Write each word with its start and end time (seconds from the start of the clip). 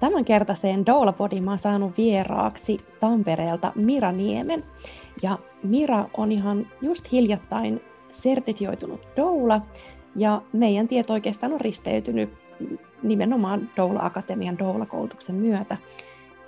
Tämänkertaiseen 0.00 0.86
Doula-podiin 0.86 1.42
mä 1.44 1.50
oon 1.50 1.58
saanut 1.58 1.96
vieraaksi 1.96 2.76
Tampereelta 3.00 3.72
Mira 3.74 4.12
Niemen. 4.12 4.62
Ja 5.22 5.38
Mira 5.62 6.08
on 6.16 6.32
ihan 6.32 6.66
just 6.82 7.12
hiljattain 7.12 7.80
sertifioitunut 8.12 9.08
doula, 9.16 9.60
ja 10.16 10.42
meidän 10.52 10.88
tieto 10.88 11.12
oikeastaan 11.12 11.52
on 11.52 11.60
risteytynyt 11.60 12.30
nimenomaan 13.02 13.70
Doula 13.76 14.00
Akatemian 14.02 14.58
doula-koulutuksen 14.58 15.34
myötä. 15.34 15.76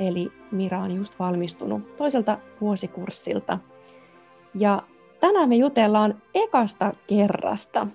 Eli 0.00 0.32
Mira 0.50 0.78
on 0.78 0.96
just 0.96 1.18
valmistunut 1.18 1.96
toiselta 1.96 2.38
vuosikurssilta. 2.60 3.58
Ja 4.54 4.82
tänään 5.20 5.48
me 5.48 5.56
jutellaan 5.56 6.22
ekasta 6.34 6.92
kerrasta. 7.06 7.86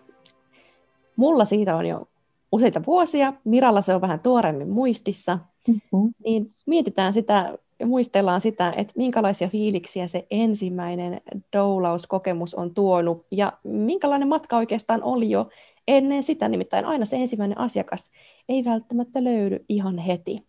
Mulla 1.16 1.45
siitä 1.45 1.75
on 1.75 1.86
jo 1.86 2.08
useita 2.52 2.82
vuosia, 2.88 3.34
Miralla 3.44 3.82
se 3.82 3.96
on 3.96 4.02
vähän 4.02 4.20
tuoremmin 4.20 4.70
muistissa, 4.70 5.40
mm-hmm. 5.68 6.14
niin 6.26 6.54
mietitään 6.66 7.14
sitä 7.14 7.58
ja 7.80 7.86
muistellaan 7.86 8.42
sitä, 8.42 8.74
että 8.78 8.94
minkälaisia 8.98 9.48
fiiliksiä 9.48 10.08
se 10.08 10.28
ensimmäinen 10.32 11.22
doulauskokemus 11.54 12.56
on 12.56 12.74
tuonut 12.74 13.26
ja 13.32 13.54
minkälainen 13.64 14.28
matka 14.28 14.58
oikeastaan 14.58 15.04
oli 15.04 15.30
jo 15.30 15.50
ennen 15.88 16.24
sitä, 16.24 16.50
nimittäin 16.50 16.86
aina 16.86 17.06
se 17.06 17.16
ensimmäinen 17.16 17.58
asiakas 17.58 18.12
ei 18.50 18.66
välttämättä 18.66 19.24
löydy 19.24 19.66
ihan 19.70 19.98
heti. 19.98 20.46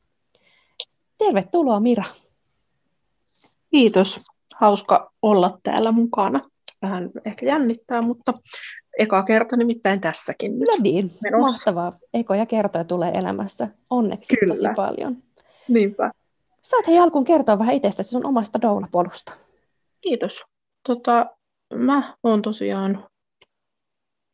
Tervetuloa 1.18 1.80
Mira. 1.80 2.04
Kiitos. 3.70 4.20
Hauska 4.56 5.12
olla 5.22 5.58
täällä 5.62 5.92
mukana. 5.92 6.40
Vähän 6.82 7.10
ehkä 7.24 7.46
jännittää, 7.46 8.02
mutta 8.02 8.32
eka 8.98 9.22
kerta 9.22 9.56
nimittäin 9.56 10.00
tässäkin 10.00 10.58
nyt. 10.58 10.68
No 10.68 10.74
niin, 10.82 11.12
menossa. 11.22 11.46
mahtavaa. 11.52 11.98
Ekoja 12.14 12.46
kertoja 12.46 12.84
tulee 12.84 13.10
elämässä. 13.10 13.68
Onneksi 13.90 14.36
Kyllä. 14.36 14.54
tosi 14.54 14.66
paljon. 14.76 15.16
Niinpä. 15.68 16.10
Saat 16.62 16.86
hei 16.86 16.98
alkuun 16.98 17.24
kertoa 17.24 17.58
vähän 17.58 17.74
itsestäsi 17.74 18.10
sun 18.10 18.26
omasta 18.26 18.62
doula-polusta. 18.62 19.32
Kiitos. 20.00 20.44
Tota, 20.88 21.26
mä 21.74 22.14
oon 22.22 22.42
tosiaan 22.42 23.04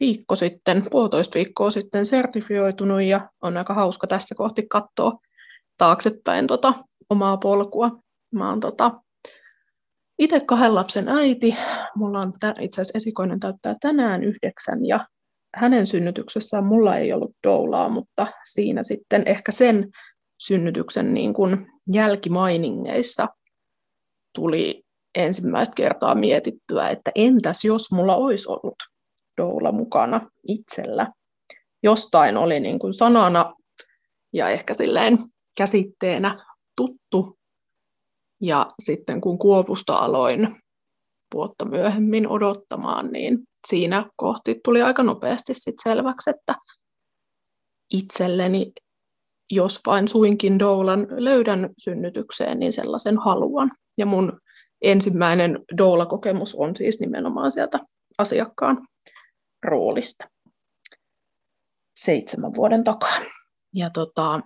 viikko 0.01 0.37
sitten, 0.37 0.83
puolitoista 0.91 1.35
viikkoa 1.35 1.71
sitten 1.71 2.07
sertifioitunut 2.07 3.03
ja 3.03 3.31
on 3.43 3.57
aika 3.57 3.75
hauska 3.75 4.07
tässä 4.07 4.35
kohti 4.35 4.67
katsoa 4.71 5.13
taaksepäin 5.79 6.47
tota, 6.47 6.75
omaa 7.11 7.37
polkua. 7.37 7.91
Mä 8.35 8.49
oon 8.49 8.61
tota, 8.61 9.03
itse 10.25 10.41
kahden 10.41 10.75
lapsen 10.75 11.09
äiti. 11.09 11.57
Mulla 11.97 12.21
on 12.21 12.33
itse 12.61 12.81
asiassa 12.81 12.97
esikoinen 12.99 13.41
täyttää 13.41 13.77
tänään 13.81 14.25
yhdeksän 14.25 14.87
ja 14.87 15.07
hänen 15.57 15.87
synnytyksessään 15.87 16.67
mulla 16.67 16.97
ei 16.97 17.13
ollut 17.13 17.37
doulaa, 17.47 17.89
mutta 17.89 18.27
siinä 18.53 18.83
sitten 18.83 19.23
ehkä 19.27 19.53
sen 19.53 19.91
synnytyksen 20.39 21.15
niin 21.15 21.35
kuin 21.35 21.67
jälkimainingeissa 21.93 23.29
tuli 24.35 24.83
ensimmäistä 25.15 25.75
kertaa 25.77 26.15
mietittyä, 26.15 26.89
että 26.89 27.11
entäs 27.15 27.65
jos 27.65 27.93
mulla 27.93 28.17
olisi 28.17 28.49
ollut 28.49 28.77
doula 29.37 29.73
mukana 29.73 30.21
itsellä. 30.49 31.07
Jostain 31.83 32.37
oli 32.37 32.61
niin 32.61 32.79
kuin 32.79 32.95
sanana 32.95 33.55
ja 34.33 34.49
ehkä 34.49 34.75
silleen 34.75 35.19
käsitteenä 35.57 36.47
tuttu. 36.77 37.39
Ja 38.43 38.67
sitten 38.83 39.21
kun 39.21 39.39
Kuopusta 39.39 39.95
aloin 39.95 40.49
vuotta 41.35 41.65
myöhemmin 41.65 42.29
odottamaan, 42.29 43.13
niin 43.13 43.39
siinä 43.67 44.11
kohti 44.17 44.61
tuli 44.65 44.83
aika 44.83 45.03
nopeasti 45.03 45.55
sit 45.55 45.75
selväksi, 45.85 46.31
että 46.31 46.55
itselleni 47.93 48.73
jos 49.51 49.81
vain 49.87 50.09
suinkin 50.09 50.59
doulan 50.59 51.07
löydän 51.11 51.71
synnytykseen, 51.79 52.59
niin 52.59 52.73
sellaisen 52.73 53.19
haluan. 53.19 53.71
Ja 53.99 54.07
mun 54.07 54.41
ensimmäinen 54.83 55.59
doula-kokemus 55.79 56.55
on 56.55 56.77
siis 56.77 57.01
nimenomaan 57.01 57.51
sieltä 57.51 57.79
asiakkaan 58.19 58.87
roolista 59.65 60.29
seitsemän 61.97 62.55
vuoden 62.57 62.85
takaa. 62.85 63.17
Ja 63.75 63.91
tota, 63.95 64.41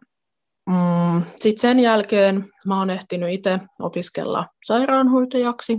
mm, 0.66 1.22
sitten 1.36 1.60
sen 1.60 1.80
jälkeen 1.80 2.48
mä 2.66 2.78
oon 2.78 2.90
ehtinyt 2.90 3.32
itse 3.32 3.58
opiskella 3.80 4.46
sairaanhoitajaksi 4.64 5.78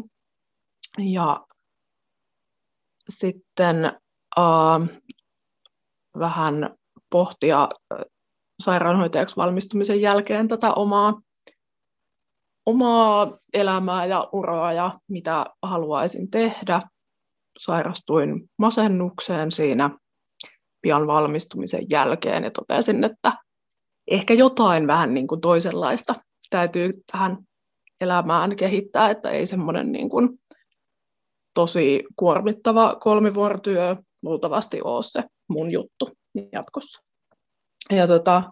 ja 0.97 1.45
sitten 3.09 3.85
äh, 4.37 4.99
vähän 6.19 6.75
pohtia 7.09 7.69
sairaanhoitajaksi 8.59 9.35
valmistumisen 9.35 10.01
jälkeen 10.01 10.47
tätä 10.47 10.71
omaa, 10.71 11.21
omaa 12.65 13.37
elämää 13.53 14.05
ja 14.05 14.29
uraa 14.31 14.73
ja 14.73 14.99
mitä 15.07 15.45
haluaisin 15.63 16.31
tehdä. 16.31 16.81
Sairastuin 17.59 18.49
masennukseen 18.57 19.51
siinä 19.51 19.89
pian 20.81 21.07
valmistumisen 21.07 21.89
jälkeen 21.89 22.43
ja 22.43 22.51
totesin, 22.51 23.03
että 23.03 23.33
ehkä 24.07 24.33
jotain 24.33 24.87
vähän 24.87 25.13
niin 25.13 25.27
kuin 25.27 25.41
toisenlaista 25.41 26.15
täytyy 26.49 26.93
tähän 27.11 27.37
elämään 28.01 28.55
kehittää, 28.55 29.09
että 29.09 29.29
ei 29.29 29.45
semmoinen 29.45 29.91
niin 29.91 30.09
kuin 30.09 30.39
tosi 31.53 32.03
kuormittava 32.15 32.95
kolmivuorotyö 32.95 33.95
luultavasti 34.21 34.81
ole 34.81 35.03
se 35.03 35.23
mun 35.47 35.71
juttu 35.71 36.09
jatkossa. 36.51 37.11
Ja 37.91 38.07
tota, 38.07 38.43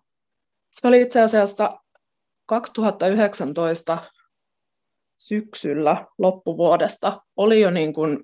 se 0.72 0.88
oli 0.88 1.02
itse 1.02 1.22
asiassa 1.22 1.80
2019 2.46 3.98
syksyllä 5.18 6.06
loppuvuodesta 6.18 7.22
oli 7.36 7.62
jo 7.62 7.72
niin 7.72 7.94
kuin 7.94 8.24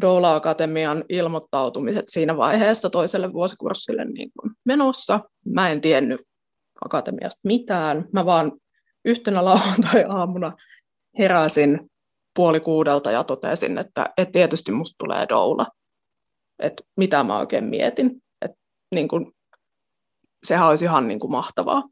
Doula 0.00 0.34
Akatemian 0.34 1.04
ilmoittautumiset 1.08 2.04
siinä 2.08 2.36
vaiheessa 2.36 2.90
toiselle 2.90 3.32
vuosikurssille 3.32 4.04
niin 4.04 4.30
kuin 4.40 4.52
menossa. 4.64 5.20
Mä 5.44 5.68
en 5.68 5.80
tiennyt 5.80 6.20
akatemiasta 6.84 7.48
mitään. 7.48 8.04
Mä 8.12 8.26
vaan 8.26 8.52
yhtenä 9.04 9.44
lauantai-aamuna 9.44 10.52
heräsin 11.18 11.90
puoli 12.34 12.60
kuudelta 12.60 13.10
ja 13.10 13.24
totesin, 13.24 13.78
että, 13.78 14.12
että 14.16 14.32
tietysti 14.32 14.72
musta 14.72 14.94
tulee 14.98 15.26
doula. 15.28 15.66
Että 16.58 16.82
mitä 16.96 17.24
mä 17.24 17.38
oikein 17.38 17.64
mietin. 17.64 18.22
Että 18.42 18.56
niin 18.94 19.08
kuin 19.08 19.32
sehän 20.44 20.68
olisi 20.68 20.84
ihan 20.84 21.08
niin 21.08 21.20
kuin 21.20 21.30
mahtavaa. 21.30 21.82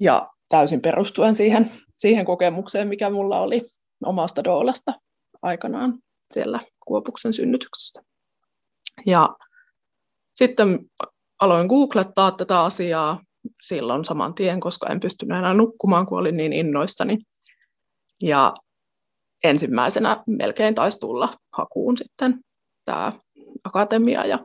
Ja 0.00 0.30
täysin 0.48 0.82
perustuen 0.82 1.34
siihen, 1.34 1.70
siihen 1.98 2.24
kokemukseen, 2.24 2.88
mikä 2.88 3.10
mulla 3.10 3.40
oli 3.40 3.62
omasta 4.06 4.44
doolasta 4.44 4.94
aikanaan 5.42 5.98
siellä 6.30 6.60
Kuopuksen 6.86 7.32
synnytyksessä. 7.32 8.02
Ja 9.06 9.36
sitten 10.34 10.78
aloin 11.40 11.66
googlettaa 11.66 12.30
tätä 12.30 12.60
asiaa 12.60 13.22
silloin 13.62 14.04
saman 14.04 14.34
tien, 14.34 14.60
koska 14.60 14.88
en 14.88 15.00
pystynyt 15.00 15.38
enää 15.38 15.54
nukkumaan, 15.54 16.06
kun 16.06 16.18
olin 16.18 16.36
niin 16.36 16.52
innoissani. 16.52 17.18
Ja 18.22 18.54
ensimmäisenä 19.44 20.22
melkein 20.26 20.74
taisi 20.74 21.00
tulla 21.00 21.28
hakuun 21.52 21.96
sitten 21.96 22.40
tämä 22.84 23.12
akatemia, 23.64 24.26
ja 24.26 24.38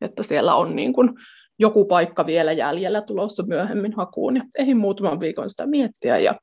että 0.00 0.22
siellä 0.22 0.54
on 0.54 0.76
niin 0.76 0.92
kuin 0.92 1.10
joku 1.58 1.84
paikka 1.84 2.26
vielä 2.26 2.52
jäljellä 2.52 3.02
tulossa 3.02 3.46
myöhemmin 3.46 3.96
hakuun. 3.96 4.36
Ja 4.36 4.42
ehdin 4.58 4.76
muutaman 4.76 5.20
viikon 5.20 5.50
sitä 5.50 5.66
miettiä 5.66 6.18
ja 6.18 6.34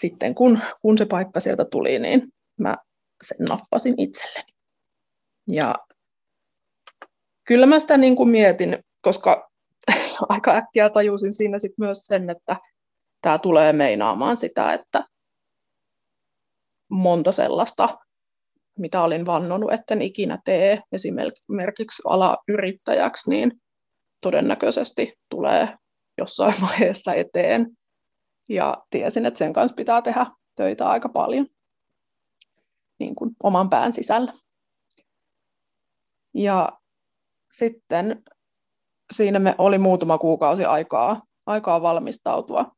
sitten 0.00 0.34
kun, 0.34 0.58
kun 0.82 0.98
se 0.98 1.06
paikka 1.06 1.40
sieltä 1.40 1.64
tuli, 1.64 1.98
niin 1.98 2.22
mä 2.60 2.76
sen 3.22 3.46
nappasin 3.48 3.94
itselleni. 4.00 4.52
Ja 5.48 5.74
kyllä 7.44 7.66
mä 7.66 7.78
sitä 7.78 7.96
niin 7.96 8.16
kuin 8.16 8.28
mietin, 8.28 8.78
koska 9.00 9.47
aika 10.28 10.50
äkkiä 10.50 10.90
tajusin 10.90 11.34
siinä 11.34 11.58
sit 11.58 11.72
myös 11.78 11.98
sen, 11.98 12.30
että 12.30 12.56
tämä 13.22 13.38
tulee 13.38 13.72
meinaamaan 13.72 14.36
sitä, 14.36 14.72
että 14.72 15.04
monta 16.90 17.32
sellaista, 17.32 17.98
mitä 18.78 19.02
olin 19.02 19.26
vannonut, 19.26 19.72
etten 19.72 20.02
ikinä 20.02 20.38
tee 20.44 20.80
esimerkiksi 20.92 22.02
alayrittäjäksi, 22.06 23.30
niin 23.30 23.52
todennäköisesti 24.20 25.12
tulee 25.28 25.68
jossain 26.18 26.54
vaiheessa 26.68 27.14
eteen. 27.14 27.66
ja 28.48 28.76
tiesin, 28.90 29.26
että 29.26 29.38
sen 29.38 29.52
kanssa 29.52 29.76
pitää 29.76 30.02
tehdä 30.02 30.26
töitä 30.56 30.88
aika 30.88 31.08
paljon 31.08 31.46
niin 32.98 33.14
kuin 33.14 33.30
oman 33.42 33.70
pään 33.70 33.92
sisällä. 33.92 34.32
Ja 36.34 36.68
sitten 37.50 38.22
siinä 39.14 39.38
me 39.38 39.54
oli 39.58 39.78
muutama 39.78 40.18
kuukausi 40.18 40.64
aikaa, 40.64 41.22
aikaa 41.46 41.82
valmistautua 41.82 42.72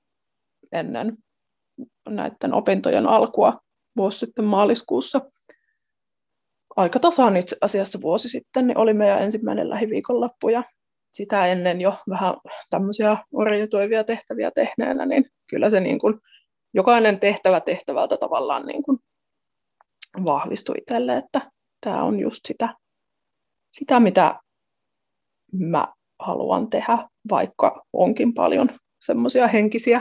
ennen 0.73 1.17
näiden 2.09 2.55
opintojen 2.55 3.07
alkua 3.07 3.59
vuosi 3.97 4.19
sitten 4.19 4.45
maaliskuussa. 4.45 5.21
Aika 6.77 6.99
tasaan 6.99 7.37
itse 7.37 7.57
asiassa 7.61 7.99
vuosi 8.03 8.29
sitten 8.29 8.67
niin 8.67 8.79
oli 8.79 8.95
meidän 8.95 9.23
ensimmäinen 9.23 9.71
lähiviikonloppu 9.71 10.49
ja 10.49 10.65
sitä 11.11 11.47
ennen 11.47 11.81
jo 11.81 11.99
vähän 12.09 12.35
tämmöisiä 12.71 13.17
orientoivia 13.33 14.05
tehtäviä 14.05 14.51
tehneenä, 14.51 15.07
niin 15.07 15.25
kyllä 15.51 15.71
se 15.71 15.81
niin 15.81 15.99
kuin, 15.99 16.21
jokainen 16.75 17.21
tehtävä 17.21 17.61
tehtävältä 17.61 18.17
tavallaan 18.17 18.67
niin 18.67 18.83
kuin 18.83 18.99
vahvistui 20.25 20.75
itselle, 20.79 21.17
että 21.17 21.51
tämä 21.81 22.03
on 22.03 22.19
just 22.19 22.41
sitä, 22.47 22.75
sitä, 23.69 24.01
mitä 24.01 24.41
mä 25.53 25.89
haluan 26.21 26.71
tehdä, 26.71 27.09
vaikka 27.31 27.87
onkin 27.93 28.35
paljon 28.35 28.69
semmoisia 29.01 29.47
henkisiä 29.47 30.01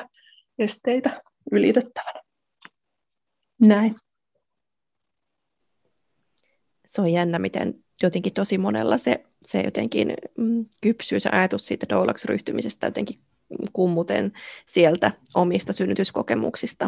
esteitä 0.60 1.10
ylitettävänä. 1.52 2.22
Näin. 3.68 3.96
Se 6.88 7.02
on 7.02 7.12
jännä, 7.12 7.40
miten 7.40 7.84
jotenkin 8.04 8.34
tosi 8.34 8.58
monella 8.58 8.98
se, 8.98 9.26
se 9.42 9.62
jotenkin 9.62 10.14
mm, 10.38 10.66
kypsyy 10.82 11.20
se 11.20 11.30
ajatus 11.30 11.66
siitä 11.66 11.86
doulaksi 11.90 12.28
ryhtymisestä 12.28 12.88
jotenkin 12.88 13.20
kummuten 13.74 14.32
sieltä 14.66 15.12
omista 15.36 15.74
synnytyskokemuksista. 15.74 16.88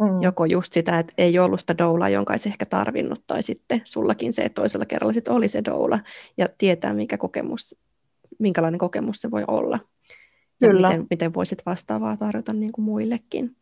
Mm. 0.00 0.22
Joko 0.22 0.44
just 0.44 0.72
sitä, 0.72 0.98
että 0.98 1.12
ei 1.18 1.38
ollut 1.38 1.60
sitä 1.60 1.78
doulaa, 1.78 2.08
jonka 2.08 2.32
olisi 2.32 2.48
ehkä 2.48 2.66
tarvinnut, 2.66 3.22
tai 3.26 3.42
sitten 3.42 3.80
sullakin 3.84 4.32
se, 4.32 4.42
että 4.42 4.60
toisella 4.60 4.86
kerralla 4.86 5.12
sitten 5.12 5.34
oli 5.34 5.48
se 5.48 5.64
doula, 5.64 6.00
ja 6.36 6.46
tietää, 6.58 6.94
mikä 6.94 7.18
kokemus, 7.18 7.76
minkälainen 8.38 8.78
kokemus 8.78 9.16
se 9.16 9.30
voi 9.30 9.44
olla. 9.48 9.78
Kyllä. 10.60 10.88
Ja 10.88 10.88
miten, 10.88 11.06
miten 11.10 11.34
voisit 11.34 11.62
vastaavaa 11.66 12.16
tarjota 12.16 12.52
niin 12.52 12.72
kuin 12.72 12.84
muillekin. 12.84 13.56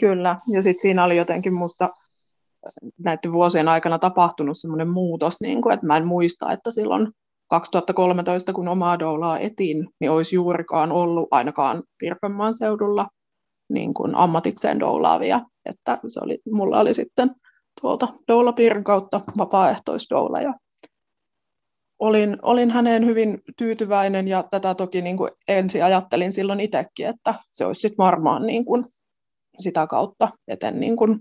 Kyllä, 0.00 0.40
ja 0.48 0.62
sitten 0.62 0.82
siinä 0.82 1.04
oli 1.04 1.16
jotenkin 1.16 1.54
musta 1.54 1.90
näiden 2.98 3.32
vuosien 3.32 3.68
aikana 3.68 3.98
tapahtunut 3.98 4.58
semmoinen 4.58 4.88
muutos, 4.88 5.40
niin 5.40 5.62
kuin, 5.62 5.74
että 5.74 5.86
mä 5.86 5.96
en 5.96 6.06
muista, 6.06 6.52
että 6.52 6.70
silloin 6.70 7.08
2013, 7.50 8.52
kun 8.52 8.68
omaa 8.68 8.98
doulaa 8.98 9.38
etin, 9.38 9.88
niin 10.00 10.10
olisi 10.10 10.36
juurikaan 10.36 10.92
ollut 10.92 11.28
ainakaan 11.30 11.82
Pirkanmaan 11.98 12.56
seudulla 12.56 13.06
niin 13.68 13.94
kuin 13.94 14.14
ammatikseen 14.14 14.80
doulaavia. 14.80 15.40
Että 15.64 15.98
se 16.06 16.20
oli, 16.22 16.38
mulla 16.52 16.80
oli 16.80 16.94
sitten 16.94 17.30
tuolta 17.80 18.08
doulapiirin 18.28 18.84
kautta 18.84 19.20
vapaaehtoisdoula 19.38 20.40
ja 20.40 20.54
olin, 21.98 22.36
olin 22.42 22.70
häneen 22.70 23.06
hyvin 23.06 23.42
tyytyväinen 23.58 24.28
ja 24.28 24.42
tätä 24.50 24.74
toki 24.74 25.02
niin 25.02 25.16
kuin 25.16 25.30
ensin 25.48 25.84
ajattelin 25.84 26.32
silloin 26.32 26.60
itsekin, 26.60 27.06
että 27.06 27.34
se 27.52 27.66
olisi 27.66 27.80
sitten 27.80 28.04
varmaan 28.04 28.46
niin 28.46 28.64
kuin 28.64 28.84
sitä 29.58 29.86
kautta, 29.86 30.28
että 30.48 30.68
en, 30.68 30.80
niin 30.80 30.96
kuin, 30.96 31.18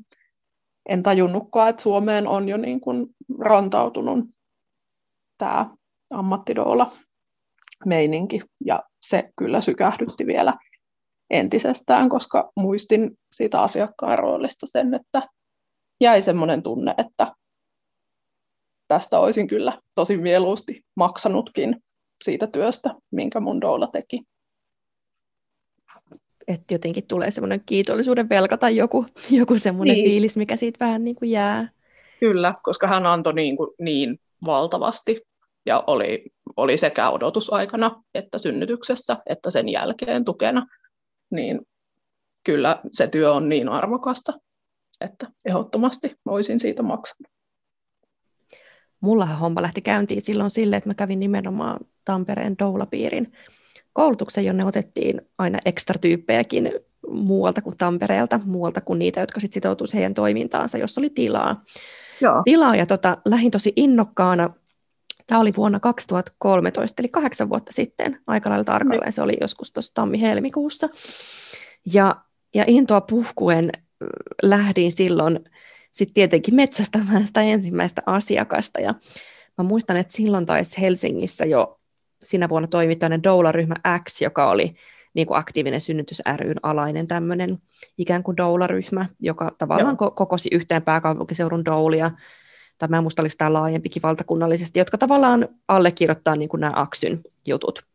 en 0.89 1.03
tajunnutkaan, 1.03 1.69
että 1.69 1.81
Suomeen 1.81 2.27
on 2.27 2.49
jo 2.49 2.57
niin 2.57 2.81
kuin 2.81 3.07
rantautunut 3.39 4.25
tämä 5.37 5.69
ammattidoola 6.13 6.91
meininki. 7.85 8.41
Ja 8.65 8.83
se 9.01 9.29
kyllä 9.37 9.61
sykähdytti 9.61 10.27
vielä 10.27 10.53
entisestään, 11.29 12.09
koska 12.09 12.51
muistin 12.59 13.11
siitä 13.31 13.61
asiakkaan 13.61 14.19
roolista 14.19 14.65
sen, 14.69 14.93
että 14.93 15.21
jäi 16.01 16.21
semmoinen 16.21 16.63
tunne, 16.63 16.93
että 16.97 17.27
tästä 18.93 19.19
olisin 19.19 19.47
kyllä 19.47 19.77
tosi 19.95 20.17
mieluusti 20.17 20.85
maksanutkin 20.95 21.75
siitä 22.23 22.47
työstä, 22.47 22.89
minkä 23.11 23.39
mun 23.39 23.61
doula 23.61 23.87
teki. 23.87 24.21
Että 26.47 26.73
jotenkin 26.73 27.07
tulee 27.07 27.31
semmoinen 27.31 27.61
kiitollisuuden 27.65 28.29
velka 28.29 28.57
tai 28.57 28.75
joku, 28.75 29.05
joku 29.39 29.57
semmoinen 29.57 29.95
niin. 29.95 30.09
fiilis, 30.09 30.37
mikä 30.37 30.55
siitä 30.55 30.85
vähän 30.85 31.03
niin 31.03 31.15
kuin 31.15 31.31
jää. 31.31 31.69
Kyllä, 32.19 32.53
koska 32.63 32.87
hän 32.87 33.05
antoi 33.05 33.33
niin, 33.33 33.57
kuin 33.57 33.69
niin 33.79 34.19
valtavasti 34.45 35.21
ja 35.65 35.83
oli, 35.87 36.25
oli 36.57 36.77
sekä 36.77 37.09
odotusaikana 37.09 38.03
että 38.13 38.37
synnytyksessä 38.37 39.17
että 39.29 39.51
sen 39.51 39.69
jälkeen 39.69 40.25
tukena, 40.25 40.65
niin 41.31 41.61
kyllä 42.45 42.81
se 42.91 43.07
työ 43.07 43.33
on 43.33 43.49
niin 43.49 43.69
arvokasta, 43.69 44.33
että 45.01 45.27
ehdottomasti 45.45 46.15
voisin 46.25 46.59
siitä 46.59 46.83
maksaa. 46.83 47.33
Mullahan 49.03 49.39
homma 49.39 49.61
lähti 49.61 49.81
käyntiin 49.81 50.21
silloin 50.21 50.49
sille, 50.49 50.75
että 50.75 50.89
mä 50.89 50.93
kävin 50.93 51.19
nimenomaan 51.19 51.79
Tampereen 52.05 52.55
doulapiirin 52.59 53.33
koulutuksen, 53.93 54.45
jonne 54.45 54.65
otettiin 54.65 55.21
aina 55.37 55.59
ekstra 55.65 55.99
tyyppejäkin 55.99 56.71
muualta 57.09 57.61
kuin 57.61 57.77
Tampereelta, 57.77 58.39
muualta 58.45 58.81
kuin 58.81 58.99
niitä, 58.99 59.19
jotka 59.19 59.39
sitten 59.39 59.53
sitoutuisivat 59.53 59.95
heidän 59.95 60.13
toimintaansa, 60.13 60.77
jos 60.77 60.97
oli 60.97 61.09
tilaa. 61.09 61.63
Joo. 62.21 62.41
Tilaa 62.45 62.75
ja 62.75 62.85
tota, 62.85 63.17
lähdin 63.25 63.51
tosi 63.51 63.73
innokkaana 63.75 64.49
Tämä 65.27 65.41
oli 65.41 65.53
vuonna 65.57 65.79
2013, 65.79 67.01
eli 67.01 67.09
kahdeksan 67.09 67.49
vuotta 67.49 67.71
sitten, 67.71 68.19
aika 68.27 68.49
lailla 68.49 68.63
tarkalleen. 68.63 69.13
Se 69.13 69.21
oli 69.21 69.37
joskus 69.41 69.71
tuossa 69.71 69.93
tammi-helmikuussa. 69.93 70.89
Ja, 71.93 72.15
ja 72.55 72.63
intoa 72.67 73.01
puhkuen 73.01 73.71
lähdin 74.43 74.91
silloin 74.91 75.39
sitten 75.93 76.13
tietenkin 76.13 76.55
metsästämään 76.55 77.27
sitä 77.27 77.41
ensimmäistä 77.41 78.01
asiakasta. 78.05 78.81
Ja 78.81 78.93
mä 79.57 79.63
muistan, 79.63 79.97
että 79.97 80.13
silloin 80.13 80.45
taisi 80.45 80.81
Helsingissä 80.81 81.45
jo 81.45 81.79
sinä 82.23 82.49
vuonna 82.49 82.67
toimi 82.67 82.97
doula-ryhmä 83.23 83.75
X, 84.09 84.21
joka 84.21 84.49
oli 84.49 84.75
niin 85.13 85.27
kuin 85.27 85.37
aktiivinen 85.37 85.81
synnytys 85.81 86.21
ryn 86.35 86.59
alainen 86.63 87.07
tämmöinen 87.07 87.57
ikään 87.97 88.23
kuin 88.23 88.37
doula-ryhmä, 88.37 89.05
joka 89.19 89.51
tavallaan 89.57 89.97
Joo. 90.01 90.11
kokosi 90.11 90.49
yhteen 90.51 90.81
pääkaupunkiseudun 90.81 91.65
doulia 91.65 92.11
tai 92.77 92.89
mä 92.89 92.97
en 92.97 93.03
muista, 93.03 93.21
oliko 93.21 93.35
tämä 93.37 93.53
laajempikin 93.53 94.01
valtakunnallisesti, 94.01 94.79
jotka 94.79 94.97
tavallaan 94.97 95.47
allekirjoittaa 95.67 96.35
niin 96.35 96.49
kuin 96.49 96.61
nämä 96.61 96.73
Aksyn 96.75 97.21
jutut. 97.47 97.85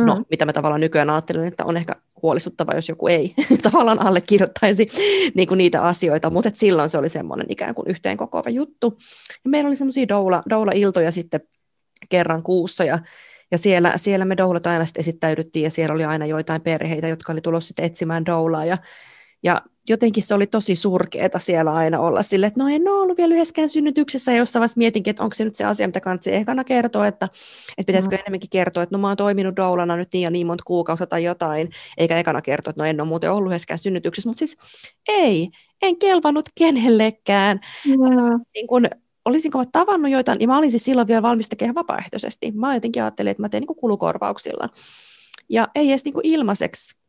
Mm. 0.00 0.06
No, 0.06 0.22
mitä 0.30 0.44
mä 0.44 0.52
tavallaan 0.52 0.80
nykyään 0.80 1.10
ajattelen, 1.10 1.46
että 1.46 1.64
on 1.64 1.76
ehkä 1.76 1.96
huolestuttava, 2.22 2.72
jos 2.74 2.88
joku 2.88 3.08
ei 3.08 3.34
tavallaan 3.62 4.02
allekirjoittaisi 4.02 4.88
niin 5.34 5.48
kuin 5.48 5.58
niitä 5.58 5.82
asioita, 5.82 6.30
mutta 6.30 6.50
silloin 6.54 6.88
se 6.88 6.98
oli 6.98 7.08
semmoinen 7.08 7.46
ikään 7.48 7.74
kuin 7.74 7.90
yhteen 7.90 8.16
kokoava 8.16 8.50
juttu. 8.50 8.98
Ja 9.44 9.50
meillä 9.50 9.68
oli 9.68 9.76
semmoisia 9.76 10.08
doula, 10.08 10.42
doula-iltoja 10.50 11.12
sitten 11.12 11.40
kerran 12.08 12.42
kuussa, 12.42 12.84
ja, 12.84 12.98
ja 13.50 13.58
siellä, 13.58 13.92
siellä 13.96 14.24
me 14.24 14.36
doulat 14.36 14.66
aina 14.66 14.84
sitten 14.84 15.00
esittäydyttiin, 15.00 15.64
ja 15.64 15.70
siellä 15.70 15.94
oli 15.94 16.04
aina 16.04 16.26
joitain 16.26 16.62
perheitä, 16.62 17.08
jotka 17.08 17.32
oli 17.32 17.40
tulossa 17.40 17.68
sitten 17.68 17.84
etsimään 17.84 18.26
doulaa, 18.26 18.64
ja 18.64 18.78
ja 19.42 19.62
jotenkin 19.90 20.22
se 20.22 20.34
oli 20.34 20.46
tosi 20.46 20.76
surkeeta 20.76 21.38
siellä 21.38 21.72
aina 21.72 22.00
olla 22.00 22.22
sille, 22.22 22.46
että 22.46 22.60
no 22.60 22.68
en 22.68 22.88
ole 22.88 23.00
ollut 23.00 23.18
vielä 23.18 23.34
yhdessäkään 23.34 23.68
synnytyksessä, 23.68 24.32
ja 24.32 24.38
jossain 24.38 24.60
vaiheessa 24.60 24.78
mietinkin, 24.78 25.10
että 25.10 25.22
onko 25.22 25.34
se 25.34 25.44
nyt 25.44 25.54
se 25.54 25.64
asia, 25.64 25.88
mitä 25.88 26.00
kannattaa 26.00 26.32
ekana 26.32 26.64
kertoa, 26.64 27.06
että, 27.06 27.26
että 27.78 27.86
pitäisikö 27.86 28.16
mm. 28.16 28.20
enemmänkin 28.20 28.50
kertoa, 28.50 28.82
että 28.82 28.96
no 28.96 29.00
mä 29.00 29.08
oon 29.08 29.16
toiminut 29.16 29.56
doulana 29.56 29.96
nyt 29.96 30.08
niin 30.12 30.22
ja 30.22 30.30
niin 30.30 30.46
monta 30.46 30.64
kuukautta 30.66 31.06
tai 31.06 31.24
jotain, 31.24 31.70
eikä 31.98 32.18
ekana 32.18 32.42
kertoa, 32.42 32.70
että 32.70 32.82
no 32.82 32.88
en 32.88 33.00
ole 33.00 33.08
muuten 33.08 33.32
ollut 33.32 33.50
yhdessäkään 33.50 33.78
synnytyksessä, 33.78 34.30
mutta 34.30 34.38
siis 34.38 34.56
ei, 35.08 35.48
en 35.82 35.98
kelvannut 35.98 36.48
kenellekään. 36.58 37.60
Mm. 37.86 37.94
Niin 38.54 38.66
kun, 38.66 38.88
olisinko 39.24 39.58
mä 39.58 39.64
tavannut 39.72 40.10
joitain, 40.10 40.40
ja 40.40 40.46
mä 40.46 40.58
olin 40.58 40.70
siis 40.70 40.84
silloin 40.84 41.08
vielä 41.08 41.22
valmis 41.22 41.48
tekemään 41.48 41.74
vapaaehtoisesti. 41.74 42.52
Mä 42.54 42.74
jotenkin 42.74 43.02
ajattelin, 43.02 43.30
että 43.30 43.42
mä 43.42 43.48
teen 43.48 43.60
niin 43.60 43.76
kulukorvauksilla. 43.76 44.68
Ja 45.48 45.68
ei 45.74 45.90
edes 45.90 46.04
niin 46.04 46.14
ilmaiseksi 46.22 46.99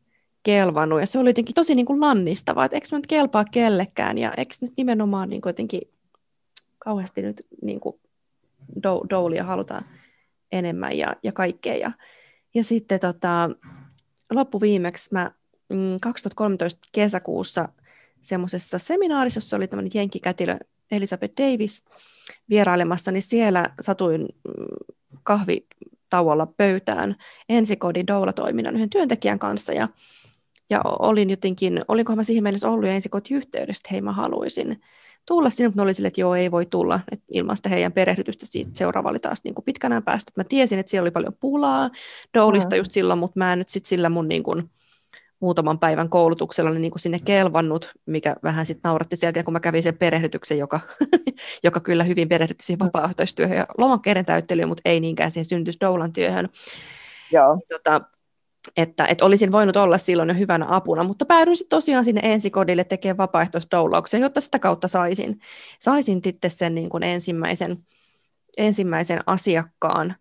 kelvannut. 0.42 1.00
Ja 1.00 1.06
se 1.06 1.18
oli 1.18 1.30
jotenkin 1.30 1.54
tosi 1.54 1.74
niin 1.74 1.86
kuin 1.86 2.00
lannistavaa, 2.00 2.64
että 2.64 2.76
eikö 2.76 2.86
mä 2.92 2.98
nyt 2.98 3.06
kelpaa 3.06 3.44
kellekään 3.44 4.18
ja 4.18 4.32
eikö 4.36 4.54
nyt 4.60 4.72
nimenomaan 4.76 5.28
niin 5.28 5.42
kuin 5.42 5.50
jotenkin 5.50 5.82
kauheasti 6.78 7.22
nyt 7.22 7.46
niin 7.62 7.80
kuin 7.80 8.00
do, 8.82 9.02
doulia 9.10 9.44
halutaan 9.44 9.84
enemmän 10.52 10.98
ja, 10.98 11.16
ja 11.22 11.32
kaikkea. 11.32 11.76
Ja, 11.76 11.92
ja 12.54 12.64
sitten 12.64 13.00
tota, 13.00 13.50
loppuviimeksi 14.30 15.08
mä 15.12 15.30
mm, 15.68 16.00
2013 16.00 16.88
kesäkuussa 16.92 17.68
semmoisessa 18.20 18.78
seminaarissa, 18.78 19.38
jossa 19.38 19.56
oli 19.56 19.68
tämmöinen 19.68 19.90
jenkkikätilö 19.94 20.58
Elisabeth 20.90 21.34
Davis 21.42 21.84
vierailemassa, 22.50 23.12
niin 23.12 23.22
siellä 23.22 23.64
satuin 23.80 24.20
mm, 24.20 24.96
kahvitauolla 25.22 26.46
pöytään 26.46 27.16
ensikodin 27.48 28.06
doula-toiminnan 28.06 28.76
yhden 28.76 28.90
työntekijän 28.90 29.38
kanssa 29.38 29.72
ja 29.72 29.88
ja 30.70 30.80
olin 30.84 31.30
jotenkin, 31.30 31.84
olinkohan 31.88 32.16
mä 32.16 32.24
siihen 32.24 32.42
mennessä 32.42 32.70
ollut 32.70 32.86
jo 32.86 32.92
ensin 32.92 33.10
kotiyhteydessä, 33.10 33.80
että 33.80 33.92
hei 33.92 34.00
mä 34.00 34.12
haluaisin 34.12 34.80
tulla 35.28 35.50
sinne, 35.50 35.68
mutta 35.68 35.80
ne 35.80 35.82
oli 35.82 35.94
sille, 35.94 36.08
että 36.08 36.20
joo 36.20 36.34
ei 36.34 36.50
voi 36.50 36.66
tulla, 36.66 37.00
että 37.12 37.24
ilman 37.32 37.56
sitä 37.56 37.68
heidän 37.68 37.92
perehdytystä 37.92 38.46
siitä 38.46 38.70
seuraava 38.74 39.08
oli 39.08 39.18
taas 39.18 39.44
niin 39.44 39.54
kuin 39.54 39.64
pitkänään 39.64 40.02
päästä. 40.02 40.32
Mä 40.36 40.44
tiesin, 40.44 40.78
että 40.78 40.90
siellä 40.90 41.04
oli 41.04 41.10
paljon 41.10 41.36
pulaa 41.40 41.90
doulista 42.34 42.74
mm. 42.74 42.78
just 42.78 42.92
silloin, 42.92 43.18
mutta 43.18 43.38
mä 43.38 43.52
en 43.52 43.58
nyt 43.58 43.68
sit 43.68 43.86
sillä 43.86 44.08
mun 44.08 44.28
niin 44.28 44.42
kuin, 44.42 44.70
muutaman 45.42 45.78
päivän 45.78 46.08
koulutuksella 46.08 46.70
niin 46.70 46.90
kuin 46.90 47.00
sinne 47.00 47.18
kelvannut, 47.24 47.92
mikä 48.06 48.36
vähän 48.42 48.66
sitten 48.66 48.88
nauratti 48.88 49.16
sieltä, 49.16 49.42
kun 49.42 49.52
mä 49.52 49.60
kävin 49.60 49.82
sen 49.82 49.98
perehdytyksen, 49.98 50.58
joka, 50.58 50.80
joka 51.64 51.80
kyllä 51.80 52.04
hyvin 52.04 52.28
perehdytti 52.28 52.64
siihen 52.64 52.78
vapaaehtoistyöhön 52.78 53.56
ja 53.56 53.66
lomakkeiden 53.78 54.24
täyttelyyn, 54.24 54.68
mutta 54.68 54.82
ei 54.84 55.00
niinkään 55.00 55.30
siihen 55.30 55.44
syntysdoulan 55.44 56.12
työhön. 56.12 56.48
Joo. 57.32 57.58
Tota, 57.68 58.00
että, 58.76 59.06
että 59.06 59.24
olisin 59.24 59.52
voinut 59.52 59.76
olla 59.76 59.98
silloin 59.98 60.28
jo 60.28 60.34
hyvänä 60.34 60.66
apuna, 60.68 61.04
mutta 61.04 61.24
päädyin 61.24 61.56
sitten 61.56 61.76
tosiaan 61.76 62.04
sinne 62.04 62.20
ensikodille 62.24 62.84
tekemään 62.84 63.16
vapaaehtoisdoulauksia, 63.16 64.20
jotta 64.20 64.40
sitä 64.40 64.58
kautta 64.58 64.88
saisin, 64.88 65.40
saisin 65.78 66.20
sitten 66.24 66.50
sen 66.50 66.74
niin 66.74 66.90
kuin 66.90 67.02
ensimmäisen, 67.02 67.78
ensimmäisen 68.58 69.20
asiakkaan. 69.26 70.14